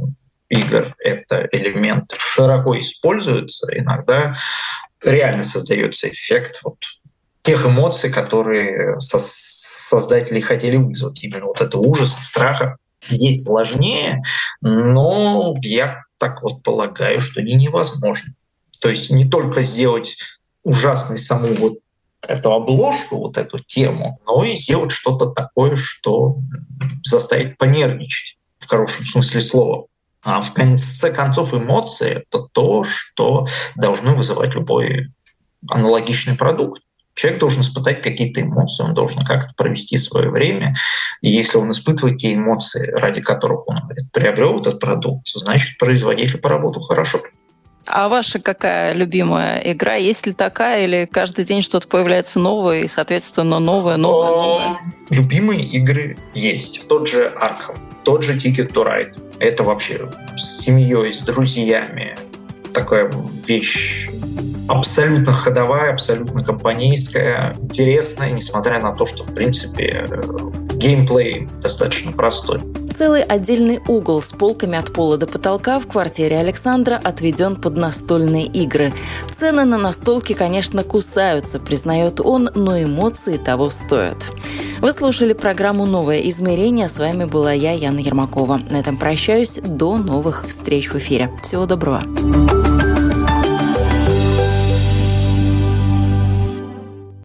игр 0.48 0.94
это 1.00 1.46
элемент 1.52 2.14
широко 2.16 2.78
используется, 2.81 3.66
иногда 3.76 4.37
реально 5.05 5.44
создается 5.44 6.09
эффект 6.09 6.61
вот 6.64 6.78
тех 7.42 7.66
эмоций, 7.66 8.11
которые 8.11 8.98
со 9.00 9.18
создатели 9.20 10.40
хотели 10.40 10.76
вызвать. 10.76 11.22
Именно 11.22 11.44
вот 11.44 11.61
это 11.61 11.76
ужас, 11.76 12.16
страха. 12.22 12.78
Здесь 13.07 13.44
сложнее, 13.44 14.22
но 14.62 15.57
я 15.61 16.05
так 16.23 16.41
вот 16.41 16.63
полагаю, 16.63 17.21
что 17.21 17.41
они 17.41 17.55
невозможны. 17.55 18.35
То 18.81 18.89
есть 18.89 19.11
не 19.11 19.25
только 19.25 19.63
сделать 19.63 20.17
ужасной 20.63 21.19
саму 21.19 21.53
вот 21.57 21.79
эту 22.29 22.53
обложку, 22.53 23.17
вот 23.17 23.37
эту 23.39 23.59
тему, 23.59 24.21
но 24.25 24.45
и 24.45 24.55
сделать 24.55 24.93
что-то 24.93 25.27
такое, 25.27 25.75
что 25.75 26.37
заставит 27.03 27.59
понервничать 27.59 28.39
в 28.61 28.69
хорошем 28.69 29.05
смысле 29.05 29.41
слова. 29.41 29.87
А 30.23 30.41
в 30.41 30.53
конце 30.55 31.11
концов 31.11 31.55
эмоции— 31.55 32.25
это 32.31 32.47
то, 32.53 32.85
что 32.85 33.49
должны 33.75 34.15
вызывать 34.15 34.55
любой 34.55 35.09
аналогичный 35.69 36.37
продукт. 36.37 36.83
Человек 37.14 37.40
должен 37.40 37.62
испытать 37.62 38.03
какие-то 38.03 38.40
эмоции, 38.40 38.85
он 38.85 38.94
должен 38.94 39.25
как-то 39.25 39.53
провести 39.57 39.96
свое 39.98 40.31
время. 40.31 40.75
И 41.20 41.31
если 41.31 41.59
он 41.59 41.70
испытывает 41.70 42.16
те 42.16 42.35
эмоции, 42.35 42.90
ради 42.98 43.20
которых 43.20 43.68
он 43.68 43.81
приобрел 44.12 44.61
этот 44.61 44.81
продукт, 44.81 45.29
значит, 45.35 45.79
производитель 45.79 46.38
поработал 46.38 46.83
хорошо. 46.83 47.20
А 47.87 48.09
ваша 48.09 48.38
какая 48.38 48.92
любимая 48.92 49.59
игра? 49.59 49.96
Есть 49.96 50.27
ли 50.27 50.33
такая, 50.33 50.85
или 50.85 51.09
каждый 51.11 51.44
день 51.44 51.62
что-то 51.62 51.88
появляется 51.88 52.38
новое, 52.38 52.83
и, 52.83 52.88
соответственно, 52.88 53.59
новое, 53.59 53.96
новое, 53.96 54.31
новое? 54.31 54.79
Любимые 55.11 55.62
игры 55.64 56.16
есть. 56.33 56.87
Тот 56.88 57.09
же 57.09 57.33
Arkham, 57.40 57.77
тот 58.05 58.22
же 58.22 58.35
Ticket 58.37 58.72
to 58.72 58.87
Ride. 58.87 59.37
Это 59.40 59.64
вообще 59.64 60.09
с 60.37 60.61
семьей, 60.62 61.12
с 61.12 61.18
друзьями. 61.22 62.16
Такая 62.73 63.11
вещь 63.47 64.09
абсолютно 64.69 65.33
ходовая, 65.33 65.93
абсолютно 65.93 66.43
компанейская, 66.43 67.55
интересная, 67.61 68.31
несмотря 68.31 68.81
на 68.81 68.93
то, 68.93 69.07
что, 69.07 69.25
в 69.25 69.35
принципе, 69.35 70.07
геймплей 70.83 71.49
достаточно 71.62 72.12
простой. 72.12 72.61
Целый 72.97 73.23
отдельный 73.23 73.81
угол 73.88 74.21
с 74.21 74.33
полками 74.33 74.77
от 74.77 74.92
пола 74.92 75.16
до 75.16 75.27
потолка 75.27 75.79
в 75.79 75.87
квартире 75.87 76.38
Александра 76.38 77.01
отведен 77.03 77.57
под 77.57 77.77
настольные 77.77 78.47
игры. 78.47 78.92
Цены 79.35 79.64
на 79.64 79.79
настолки, 79.79 80.35
конечно, 80.35 80.83
кусаются, 80.83 81.59
признает 81.59 82.21
он, 82.21 82.51
но 82.55 82.83
эмоции 82.83 83.38
того 83.38 83.71
стоят. 83.71 84.33
Вы 84.81 84.92
слушали 84.92 85.33
программу 85.33 85.87
«Новое 85.87 86.18
измерение». 86.29 86.88
С 86.88 86.99
вами 86.99 87.25
была 87.25 87.53
я, 87.53 87.73
Яна 87.73 88.01
Ермакова. 88.01 88.61
На 88.68 88.81
этом 88.81 88.97
прощаюсь. 88.97 89.61
До 89.62 89.97
новых 89.97 90.45
встреч 90.49 90.90
в 90.90 90.97
эфире. 90.97 91.31
Всего 91.42 91.66
доброго. 91.66 92.03